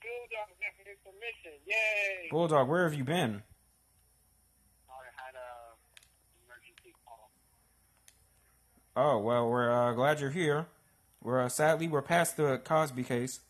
Bulldog 0.00 0.48
back 0.60 0.74
from 0.76 0.86
intermission. 0.86 1.52
Yay! 1.66 2.28
Bulldog, 2.30 2.68
where 2.68 2.84
have 2.84 2.94
you 2.94 3.02
been? 3.04 3.42
I 4.88 4.92
had 5.16 5.34
a 5.34 5.74
emergency 6.44 6.94
call. 7.04 7.30
Oh 8.96 9.18
well, 9.18 9.48
we're 9.48 9.70
uh, 9.70 9.92
glad 9.94 10.20
you're 10.20 10.30
here. 10.30 10.66
We're 11.22 11.40
uh, 11.42 11.48
sadly 11.48 11.88
we're 11.88 12.02
past 12.02 12.36
the 12.36 12.58
Cosby 12.58 13.02
case. 13.04 13.40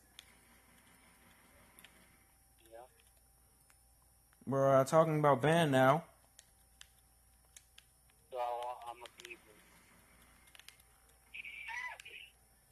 We're 4.47 4.69
uh, 4.81 4.85
talking 4.85 5.19
about 5.19 5.41
band 5.41 5.73
now. 5.73 6.05
So 8.31 8.37
I'm 8.37 8.97
a 9.01 9.09
believer. 9.23 9.41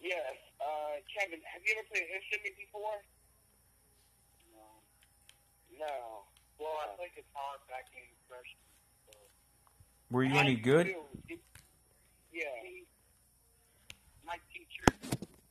Yes, 0.02 0.37
uh, 0.61 1.00
Kevin, 1.08 1.40
have 1.48 1.62
you 1.64 1.72
ever 1.78 1.87
played 1.88 2.04
an 2.04 2.20
instrument 2.20 2.54
before? 2.61 3.00
No. 4.52 4.68
No. 5.80 5.94
Well, 6.61 6.76
I 6.85 6.92
played 6.96 7.16
guitar 7.16 7.56
back 7.70 7.88
in 7.96 8.04
freshman. 8.28 8.68
So. 9.08 9.16
Were 10.11 10.24
you 10.24 10.37
I 10.37 10.44
any 10.44 10.56
good? 10.56 10.88
It- 11.28 11.40
Yeah. 12.32 12.48
My 14.24 14.37
teacher, 14.52 14.88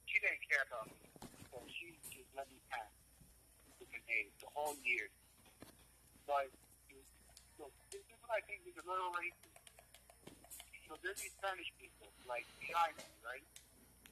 she 0.05 0.17
didn't 0.21 0.41
care 0.49 0.65
about 0.69 0.86
me, 0.89 0.97
so 1.51 1.57
she 1.69 1.93
just 2.10 2.29
let 2.38 2.45
me 2.49 2.57
pass 2.69 2.89
with 3.79 3.89
an 3.93 4.01
A 4.10 4.29
the 4.41 4.47
whole 4.53 4.75
year. 4.86 5.10
So 6.32 7.67
this 7.91 8.00
is 8.00 8.15
what 8.24 8.39
I 8.39 8.41
think 8.48 8.63
is 8.63 8.80
a 8.80 8.88
little 8.88 9.12
racist. 9.12 9.52
so 10.88 10.96
there's 11.04 11.20
these 11.20 11.36
Spanish 11.36 11.67
people, 11.76 12.08
like 12.24 12.48
behind 12.60 12.96
me, 12.96 13.04
right? 13.20 13.44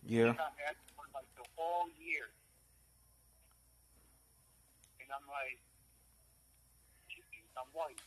Yeah. 0.03 0.35
They 0.35 0.37
got 0.37 0.51
that 0.59 0.75
for 0.95 1.07
like 1.15 1.31
the 1.39 1.47
whole 1.55 1.87
year. 1.95 2.27
And 4.99 5.07
I'm 5.15 5.23
like, 5.31 5.59
she 7.07 7.23
thinks 7.31 7.47
I'm 7.55 7.71
white. 7.71 8.01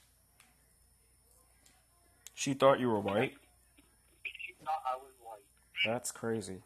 She 2.35 2.53
thought 2.53 2.81
you 2.81 2.89
were 2.91 3.01
white. 3.01 3.33
She 4.25 4.53
thought 4.63 4.83
I 4.85 4.97
was 4.97 5.13
white. 5.25 5.41
That's 5.87 6.13
crazy. 6.13 6.61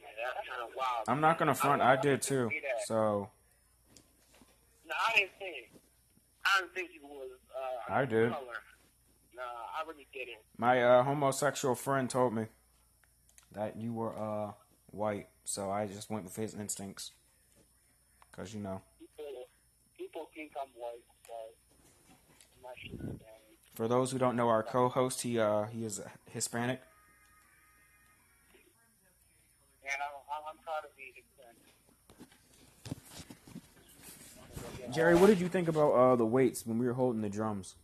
Yeah, 0.00 0.06
that's 0.34 0.48
kind 0.48 0.62
of 0.62 0.74
wild. 0.76 1.04
I'm 1.06 1.20
not 1.20 1.38
gonna 1.38 1.54
front. 1.54 1.80
I 1.80 1.94
did 1.94 2.22
too. 2.22 2.50
So 2.86 3.30
No, 4.84 4.94
I 5.06 5.16
didn't 5.16 5.30
think 5.38 5.56
it. 5.56 5.77
I 6.56 6.60
didn't 6.60 6.74
think 6.74 6.90
she 6.92 7.00
was. 7.00 7.30
Uh, 7.54 7.92
I 7.92 8.04
did. 8.04 8.30
Color. 8.30 8.44
No, 9.36 9.42
I 9.42 9.86
really 9.88 10.06
didn't. 10.12 10.38
my 10.56 10.82
uh, 10.82 11.02
homosexual 11.04 11.74
friend 11.74 12.08
told 12.10 12.34
me 12.34 12.46
that 13.52 13.76
you 13.76 13.92
were 13.92 14.18
uh 14.18 14.52
white. 14.90 15.28
So 15.44 15.70
I 15.70 15.86
just 15.86 16.10
went 16.10 16.24
with 16.24 16.36
his 16.36 16.54
instincts. 16.54 17.12
Cause 18.32 18.54
you 18.54 18.60
know, 18.60 18.80
People, 18.98 19.46
people 19.96 20.28
think 20.34 20.52
I'm 20.60 20.68
white, 20.80 21.02
but 21.26 21.54
I'm 22.56 22.62
not 22.62 23.08
sure. 23.08 23.16
For 23.74 23.88
those 23.88 24.10
who 24.12 24.18
don't 24.18 24.36
know, 24.36 24.48
our 24.48 24.62
co-host 24.62 25.22
he 25.22 25.38
uh 25.38 25.64
he 25.66 25.84
is 25.84 26.00
Hispanic. 26.30 26.80
Jerry, 34.92 35.14
what 35.14 35.26
did 35.26 35.40
you 35.40 35.48
think 35.48 35.68
about 35.68 35.92
uh 35.92 36.16
the 36.16 36.26
weights 36.26 36.64
when 36.66 36.78
we 36.78 36.86
were 36.86 36.94
holding 36.94 37.20
the 37.22 37.28
drums? 37.28 37.76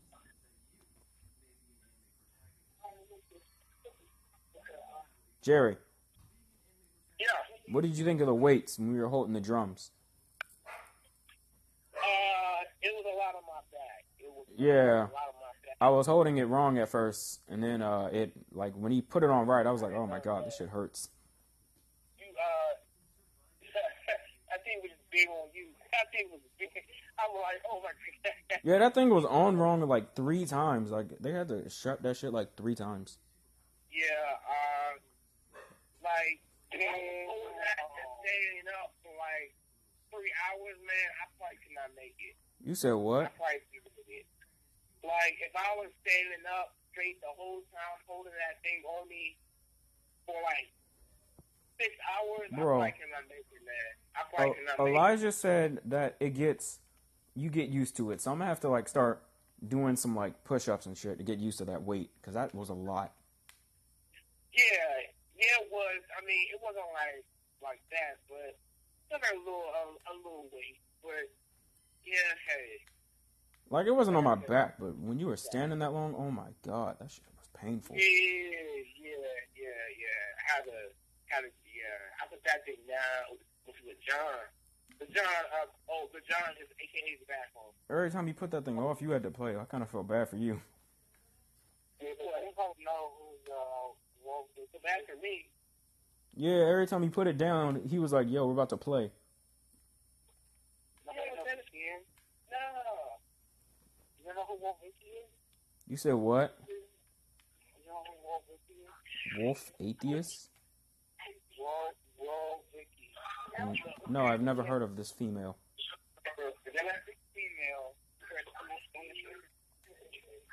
Jerry, 5.42 5.76
Yeah. 7.18 7.26
what 7.68 7.82
did 7.82 7.98
you 7.98 8.04
think 8.04 8.20
of 8.22 8.26
the 8.26 8.34
weights 8.34 8.78
when 8.78 8.92
we 8.92 8.98
were 8.98 9.08
holding 9.08 9.34
the 9.34 9.40
drums? 9.42 9.90
Uh, 11.94 12.00
it 12.80 12.94
was 12.94 13.04
a 13.04 13.16
lot 13.16 13.34
on 13.34 13.42
my 13.46 13.60
back. 13.70 14.06
It 14.18 14.32
was 14.32 14.46
Yeah. 14.56 14.72
a 14.72 15.12
lot 15.12 15.28
on 15.28 15.34
my 15.40 15.52
back. 15.66 15.76
I 15.82 15.90
was 15.90 16.06
holding 16.06 16.38
it 16.38 16.44
wrong 16.44 16.78
at 16.78 16.88
first, 16.88 17.42
and 17.48 17.62
then 17.62 17.82
uh, 17.82 18.06
it 18.06 18.32
like 18.52 18.72
when 18.74 18.90
he 18.90 19.02
put 19.02 19.22
it 19.22 19.28
on 19.28 19.46
right, 19.46 19.66
I 19.66 19.70
was 19.70 19.82
like, 19.82 19.92
"Oh 19.92 20.06
my 20.06 20.18
god, 20.18 20.46
this 20.46 20.56
shit 20.56 20.70
hurts." 20.70 21.10
You, 22.18 22.24
uh, 22.24 22.74
I 24.50 24.58
think 24.64 24.82
it 24.84 24.90
was 24.90 24.92
big 25.14 25.30
on 25.30 25.46
you. 25.54 25.70
I 25.94 26.02
think 26.10 26.26
it 26.26 26.34
was 26.34 26.42
big. 26.58 26.74
I'm 27.22 27.30
like, 27.38 27.62
oh 27.70 27.78
my 27.78 27.94
god. 27.94 28.34
Yeah, 28.66 28.78
that 28.82 28.94
thing 28.94 29.14
was 29.14 29.24
on 29.24 29.56
wrong 29.56 29.80
like 29.86 30.18
three 30.18 30.44
times. 30.44 30.90
Like 30.90 31.06
they 31.22 31.30
had 31.30 31.46
to 31.48 31.70
shut 31.70 32.02
that 32.02 32.18
shit 32.18 32.34
like 32.34 32.58
three 32.58 32.74
times. 32.74 33.18
Yeah, 33.94 34.10
uh, 34.42 34.98
like, 36.02 36.42
staying 36.74 38.66
up 38.82 38.90
for 39.06 39.14
like 39.14 39.54
three 40.10 40.34
hours, 40.50 40.74
man, 40.82 41.08
I 41.22 41.30
probably 41.38 41.62
could 41.62 41.78
not 41.78 41.94
make 41.94 42.18
it. 42.18 42.34
You 42.58 42.74
said 42.74 42.98
what? 42.98 43.30
I 43.30 43.38
probably 43.38 43.62
make 43.70 44.10
it. 44.10 44.26
Like, 45.06 45.38
if 45.38 45.54
I 45.54 45.78
was 45.78 45.94
standing 46.02 46.42
up 46.58 46.74
straight 46.90 47.22
the 47.22 47.30
whole 47.38 47.62
time, 47.70 48.02
holding 48.10 48.34
that 48.34 48.58
thing 48.66 48.82
on 48.82 49.06
me 49.06 49.38
for 50.26 50.34
like 50.42 50.74
six 51.80 51.94
hours, 52.08 52.48
Bro. 52.52 52.80
I 52.82 52.90
could 52.90 53.00
make 53.28 53.46
it, 53.50 53.62
man. 53.64 53.74
I 54.16 54.20
probably 54.34 54.56
Oh, 54.78 54.84
make 54.84 54.88
it. 54.88 54.96
Elijah 54.96 55.32
said 55.32 55.80
that 55.86 56.16
it 56.20 56.30
gets 56.30 56.78
you 57.34 57.50
get 57.50 57.68
used 57.68 57.96
to 57.96 58.10
it. 58.12 58.20
So 58.20 58.30
I'm 58.30 58.38
gonna 58.38 58.48
have 58.48 58.60
to 58.60 58.68
like 58.68 58.88
start 58.88 59.22
doing 59.66 59.96
some 59.96 60.14
like 60.14 60.44
push-ups 60.44 60.86
and 60.86 60.96
shit 60.96 61.18
to 61.18 61.24
get 61.24 61.38
used 61.38 61.58
to 61.58 61.64
that 61.64 61.82
weight 61.82 62.10
because 62.20 62.34
that 62.34 62.54
was 62.54 62.68
a 62.68 62.74
lot. 62.74 63.12
Yeah, 64.52 64.62
yeah, 65.36 65.58
it 65.62 65.68
was. 65.70 66.02
I 66.16 66.24
mean, 66.24 66.46
it 66.54 66.60
wasn't 66.62 66.86
like 66.94 67.24
like 67.62 67.80
that, 67.90 68.18
but 68.28 68.54
it 69.10 69.18
was 69.18 69.30
a 69.32 69.38
little 69.38 69.66
a, 69.66 70.12
a 70.12 70.14
little 70.16 70.46
weight. 70.52 70.78
But 71.02 71.26
yeah, 72.06 72.30
hey, 72.48 72.78
Like 73.70 73.86
it 73.86 73.92
wasn't 73.96 74.16
on 74.16 74.24
my 74.24 74.36
back, 74.36 74.78
but 74.78 74.96
when 74.98 75.18
you 75.18 75.26
were 75.26 75.36
standing 75.36 75.80
that 75.80 75.92
long, 75.92 76.14
oh 76.16 76.30
my 76.30 76.52
god, 76.64 76.96
that 77.00 77.10
shit 77.10 77.24
was 77.36 77.48
painful. 77.60 77.96
yeah, 77.96 78.02
yeah, 78.02 79.10
yeah, 79.56 79.84
yeah. 79.98 80.24
How 80.46 80.62
to 80.62 80.76
how 81.26 81.40
to 81.40 81.48
yeah. 81.84 82.20
I 82.20 82.26
put 82.32 82.40
that 82.48 82.64
thing 82.64 82.80
down 82.88 83.36
with, 83.68 83.76
with 83.84 84.00
John. 84.00 84.48
The 84.96 85.06
John, 85.12 85.42
uh, 85.52 85.68
oh, 85.92 86.08
the 86.16 86.24
John 86.24 86.56
is 86.56 86.70
AKA 86.80 87.20
the 87.20 87.28
bathroom. 87.28 87.72
Every 87.90 88.10
time 88.10 88.28
you 88.28 88.34
put 88.34 88.50
that 88.52 88.64
thing 88.64 88.78
off, 88.78 89.02
you 89.02 89.10
had 89.10 89.22
to 89.24 89.30
play. 89.30 89.56
I 89.56 89.64
kind 89.64 89.82
of 89.82 89.90
felt 89.90 90.08
bad 90.08 90.28
for 90.28 90.36
you. 90.36 90.60
Yeah, 92.00 92.08
he 92.08 92.50
don't 92.56 92.78
know 92.84 93.12
who's 93.18 93.44
uh, 93.50 93.92
well, 94.24 94.46
it's 94.56 94.72
bad 94.82 95.02
for 95.06 95.20
me. 95.20 95.46
Yeah, 96.36 96.66
every 96.66 96.86
time 96.86 97.02
he 97.02 97.08
put 97.08 97.26
it 97.26 97.38
down, 97.38 97.82
he 97.88 97.98
was 97.98 98.12
like, 98.12 98.30
"Yo, 98.30 98.46
we're 98.46 98.52
about 98.52 98.70
to 98.70 98.76
play." 98.76 99.10
No, 101.06 101.12
no, 101.12 101.42
again. 101.52 102.00
No. 102.50 102.58
You 104.24 104.34
know 104.34 104.44
who 104.48 104.54
Woah 104.54 104.74
Vicky 104.80 105.10
is? 105.22 105.30
You 105.88 105.96
said 105.96 106.14
what? 106.14 106.58
You 106.68 106.74
know 107.86 108.02
who 108.06 108.14
Woah 108.26 108.42
Vicky 108.48 108.80
is? 108.82 109.38
Wolf 109.38 109.72
atheist? 109.80 110.50
Wolf, 111.64 111.96
Woah 112.20 112.60
Vicky. 112.76 113.08
No, 114.12 114.26
I've 114.26 114.42
never 114.42 114.62
heard 114.62 114.82
of 114.82 114.96
this 114.96 115.10
female. 115.10 115.56
Female. 117.32 117.96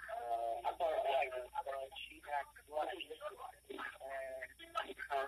Uh, 0.07 0.63
I 0.63 0.71
thought 0.79 1.03
like 1.03 1.35
uh, 1.35 1.83
she 2.07 2.23
had 2.23 2.47
black 2.71 2.95
and 2.95 3.03
uh, 5.11 5.27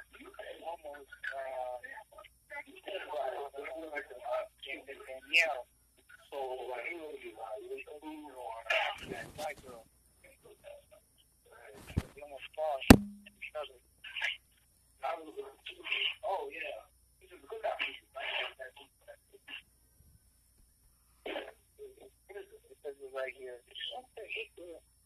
almost 0.63 1.11
uh, 1.35 1.83
yeah. 5.33 5.51
So 6.31 6.37
like 6.71 6.87
it 6.87 6.95
was 6.95 7.19
like 7.19 7.83
cool 7.99 8.31
or 8.39 8.55
that 9.11 9.27
white 9.35 9.59
girl. 9.67 9.83
They 12.15 12.21
almost 12.23 12.47
fought 12.55 12.87
each 12.87 13.51
other. 13.59 13.83
I 15.03 15.19
was, 15.19 15.35
oh 16.23 16.47
yeah, 16.47 16.79
this 17.19 17.27
is 17.35 17.43
a 17.43 17.47
good 17.51 17.59
option. 17.67 17.91
It 21.27 22.77
says 22.79 22.95
it 23.03 23.11
right 23.11 23.35
here. 23.35 23.59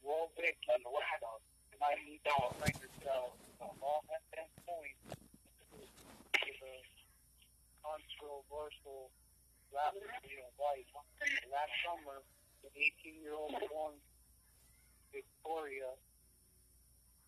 Roll 0.06 0.30
back 0.38 0.54
on 0.70 0.86
the 0.86 0.92
right 0.94 1.24
on. 1.26 1.42
Mighty 1.82 2.22
dog, 2.22 2.54
like 2.62 2.78
yourself. 2.78 3.34
All 3.58 4.06
at 4.14 4.22
that 4.38 4.50
point 4.70 4.94
is 5.82 6.58
a 6.62 6.76
controversial 7.82 9.10
rapper 9.74 10.06
being 10.22 10.46
white. 10.62 10.86
Last 11.50 11.74
summer, 11.82 12.22
the 12.62 12.70
18-year-old 12.78 13.58
born 13.74 13.98
Victoria 15.10 15.90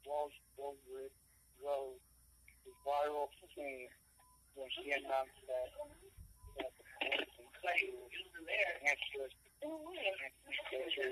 Walsh 0.06 0.38
Bogrit 0.54 1.14
Rose 1.66 1.98
was 2.66 3.54
when 4.56 4.70
she 4.76 4.92
announced 4.92 5.40
that 5.48 5.70
that 6.60 6.72
the 6.76 6.86
police 7.00 7.30
and 7.36 7.50
say 7.62 7.78
was 7.94 8.12
and 8.84 8.98
she 9.10 9.16
was 9.20 9.32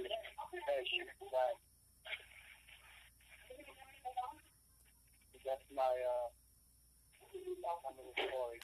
that 0.07 0.83
she 0.87 0.97
was 1.03 1.15
black. 1.29 1.55
That's 5.45 5.63
my 5.71 5.83
uh 5.83 6.29
my 7.63 7.91
little 7.95 8.13
story. 8.15 8.59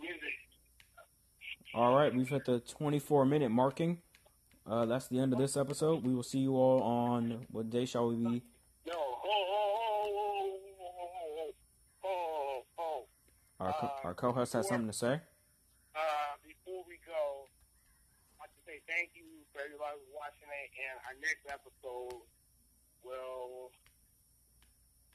Music. 0.00 0.34
All 1.74 1.94
right, 1.94 2.14
we've 2.14 2.28
hit 2.28 2.44
the 2.44 2.60
24 2.60 3.26
minute 3.26 3.50
marking. 3.50 3.98
Uh, 4.66 4.86
that's 4.86 5.08
the 5.08 5.18
end 5.18 5.32
of 5.32 5.38
this 5.38 5.56
episode. 5.56 6.04
We 6.04 6.14
will 6.14 6.22
see 6.22 6.38
you 6.38 6.56
all 6.56 6.80
on 6.82 7.46
what 7.50 7.68
day 7.68 7.84
shall 7.84 8.08
we 8.08 8.16
be? 8.16 8.42
No, 8.86 8.94
oh, 8.94 9.20
oh, 9.26 10.58
oh, 10.80 11.50
oh, 12.04 12.04
oh, 12.04 12.62
oh. 12.78 13.04
Our, 13.64 13.72
co- 13.80 13.92
our 14.04 14.14
co-host 14.14 14.52
has 14.52 14.68
something 14.68 14.88
to 14.88 14.92
say. 14.92 15.14
Uh, 15.96 16.36
before 16.44 16.84
we 16.86 16.98
go, 17.06 17.48
I'd 18.36 18.44
like 18.44 18.52
to 18.52 18.62
say 18.66 18.80
thank 18.86 19.10
you 19.14 19.24
for 19.52 19.60
everybody 19.64 19.96
watching 20.12 20.48
it, 20.52 20.68
and 20.76 21.00
our 21.08 21.16
next 21.24 21.48
episode 21.48 22.20
will 23.04 23.70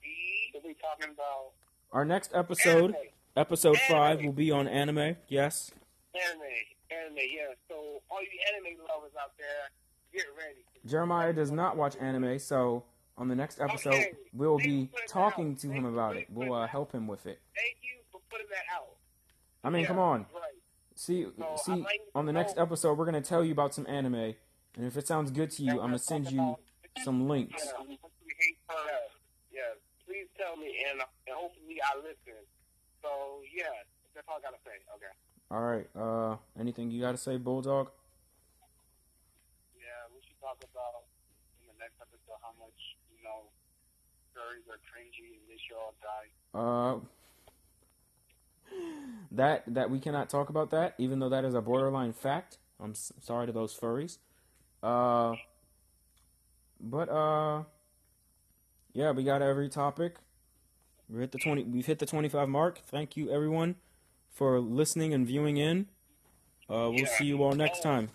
be 0.02 0.50
we'll 0.54 0.64
be 0.64 0.76
talking 0.82 1.14
about 1.14 1.52
Our 1.92 2.06
next 2.06 2.32
episode, 2.34 2.96
anime, 2.96 3.14
episode 3.36 3.78
five, 3.88 4.24
will 4.24 4.32
be 4.34 4.52
on 4.52 4.68
anime. 4.68 5.16
Yes. 5.28 5.72
anime, 6.16 6.42
anime. 6.90 7.18
Yeah. 7.18 7.54
So 7.68 8.02
all 8.10 8.22
you 8.22 8.30
anime 8.56 8.80
lovers 8.90 9.12
out 9.22 9.34
there, 9.38 9.70
get 10.14 10.26
ready. 10.38 10.66
Jeremiah 10.86 11.34
does 11.34 11.52
not 11.52 11.78
watch 11.78 11.96
anime, 12.00 12.40
so 12.40 12.84
on 13.18 13.28
the 13.28 13.36
next 13.36 13.60
episode, 13.60 13.94
Okay. 13.94 14.12
we'll 14.34 14.58
Thank 14.58 14.70
be 14.70 14.86
for 14.86 14.92
putting 14.94 15.02
that 15.08 15.14
talking 15.14 15.56
to 15.58 15.68
Thank 15.68 15.74
him 15.80 15.86
about 15.86 16.16
it. 16.16 16.28
We'll 16.32 16.54
uh, 16.54 16.68
help 16.68 16.94
him 16.94 17.06
with 17.06 17.26
it. 17.26 17.40
Thank 17.54 17.78
you 17.84 17.99
putting 18.30 18.48
that 18.50 18.66
out. 18.74 18.96
I 19.64 19.70
mean, 19.70 19.82
Yeah, 19.82 19.88
come 19.88 20.00
on. 20.00 20.20
Right. 20.34 20.60
See, 20.96 21.26
So, 21.38 21.56
see. 21.64 21.72
Like 21.82 22.02
On 22.16 22.26
the 22.26 22.34
next 22.34 22.58
episode, 22.58 22.98
we're 22.98 23.06
gonna 23.06 23.22
tell 23.22 23.44
you 23.44 23.52
about 23.52 23.74
some 23.74 23.86
anime, 23.88 24.16
and 24.76 24.86
if 24.86 24.98
it 24.98 25.08
sounds 25.08 25.32
good 25.32 25.52
to 25.52 25.64
you, 25.64 25.72
I'm 25.80 25.90
gonna 25.92 26.00
send 26.00 26.32
you. 26.32 26.58
some 27.04 27.28
links. 27.30 27.64
Yeah. 27.66 27.86
Yeah, 29.52 29.62
please 30.06 30.28
tell 30.38 30.58
me, 30.58 30.74
and, 30.90 31.00
and 31.00 31.36
hopefully 31.36 31.78
I 31.80 31.96
listen. 31.98 32.40
So 33.02 33.42
yeah, 33.56 33.72
that's 34.16 34.28
all 34.28 34.38
I 34.38 34.42
gotta 34.42 34.60
say. 34.66 34.80
Okay. 34.96 35.14
All 35.52 35.62
right. 35.64 35.88
Uh, 35.96 36.38
anything 36.60 36.92
you 36.92 37.02
got 37.02 37.12
to 37.14 37.18
say, 37.18 37.38
Bulldog? 37.38 37.90
Yeah, 39.80 40.06
we 40.14 40.20
should 40.22 40.38
talk 40.42 40.58
about 40.62 41.08
in 41.62 41.72
the 41.72 41.78
next 41.80 41.98
episode 42.02 42.38
how 42.44 42.54
much 42.60 42.78
you 43.10 43.24
know 43.24 43.50
furries 44.36 44.68
are 44.70 44.78
cringy 44.92 45.40
and 45.40 45.46
they 45.50 45.58
should 45.58 45.78
all 45.80 45.96
die. 46.04 46.30
Uh, 46.54 47.00
that 49.32 49.64
that 49.68 49.90
we 49.90 50.00
cannot 50.00 50.30
talk 50.30 50.50
about 50.50 50.72
that, 50.72 50.96
even 50.98 51.20
though 51.20 51.30
that 51.30 51.46
is 51.46 51.54
a 51.54 51.62
borderline 51.62 52.14
fact. 52.14 52.58
I'm 52.82 52.92
s- 52.92 53.12
sorry 53.22 53.46
to 53.48 53.52
those 53.52 53.74
furries. 53.78 54.18
Uh, 54.82 55.36
but 56.80 57.10
uh, 57.10 57.64
yeah, 58.94 59.12
we 59.12 59.24
got 59.24 59.42
every 59.42 59.70
topic. 59.70 60.16
We 61.10 61.20
hit 61.20 61.32
the 61.32 61.38
twenty. 61.40 61.64
We've 61.64 61.86
hit 61.86 62.00
the 62.00 62.06
twenty-five 62.06 62.48
mark. 62.50 62.80
Thank 62.86 63.18
you, 63.18 63.30
everyone, 63.30 63.76
for 64.32 64.60
listening 64.60 65.14
and 65.14 65.26
viewing 65.28 65.58
in. 65.58 65.88
Uh, 66.70 66.90
we'll 66.92 67.00
Yeah. 67.00 67.06
see 67.18 67.26
you 67.26 67.44
all 67.44 67.54
next 67.54 67.80
Oh. 67.80 67.84
time. 67.84 68.10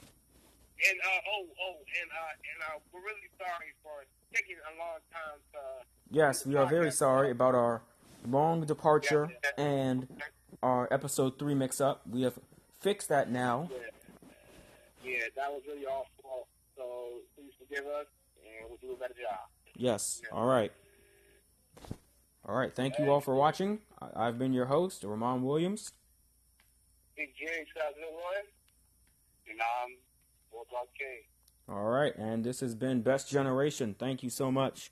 And 0.88 0.98
uh 1.00 1.30
oh 1.30 1.46
oh 1.60 1.76
and 2.00 2.10
uh 2.10 2.32
and 2.32 2.62
uh 2.76 2.78
we're 2.92 3.00
really 3.00 3.28
sorry 3.38 3.72
for 3.82 4.04
taking 4.34 4.56
a 4.74 4.78
long 4.78 4.98
time 5.12 5.38
to 5.52 5.58
Yes, 6.10 6.44
we 6.46 6.56
are 6.56 6.66
very 6.66 6.90
sorry 6.90 7.30
about 7.30 7.54
our 7.54 7.82
long 8.26 8.64
departure 8.64 9.30
and 9.56 10.06
our 10.62 10.88
episode 10.92 11.38
three 11.38 11.54
mix-up. 11.54 12.02
We 12.10 12.22
have 12.22 12.38
fixed 12.80 13.08
that 13.08 13.30
now. 13.30 13.70
yeah, 15.02 15.10
yeah 15.12 15.24
that 15.36 15.50
was 15.50 15.62
really 15.66 15.86
our 15.86 16.04
fault. 16.22 16.48
So 16.76 16.84
please 17.36 17.52
forgive 17.58 17.86
us 17.86 18.06
and 18.44 18.68
we'll 18.68 18.78
do 18.80 18.92
a 18.94 18.98
better 18.98 19.14
job. 19.14 19.48
Yes. 19.76 20.22
All 20.32 20.46
right. 20.46 20.72
All 22.46 22.54
right. 22.54 22.74
Thank 22.74 22.98
you 22.98 23.10
all 23.10 23.20
for 23.20 23.34
watching. 23.34 23.80
I've 24.14 24.38
been 24.38 24.52
your 24.52 24.66
host, 24.66 25.02
Ramon 25.02 25.42
Williams. 25.42 25.92
Big 27.16 27.30
Jerry 27.38 27.64
2001 27.74 28.22
and 29.50 29.58
I'm 29.60 29.96
Bulldog 30.52 30.88
K. 30.98 31.26
All 31.68 31.90
right. 31.90 32.14
And 32.16 32.44
this 32.44 32.60
has 32.60 32.74
been 32.74 33.02
Best 33.02 33.30
Generation. 33.30 33.94
Thank 33.98 34.22
you 34.22 34.30
so 34.30 34.52
much. 34.52 34.90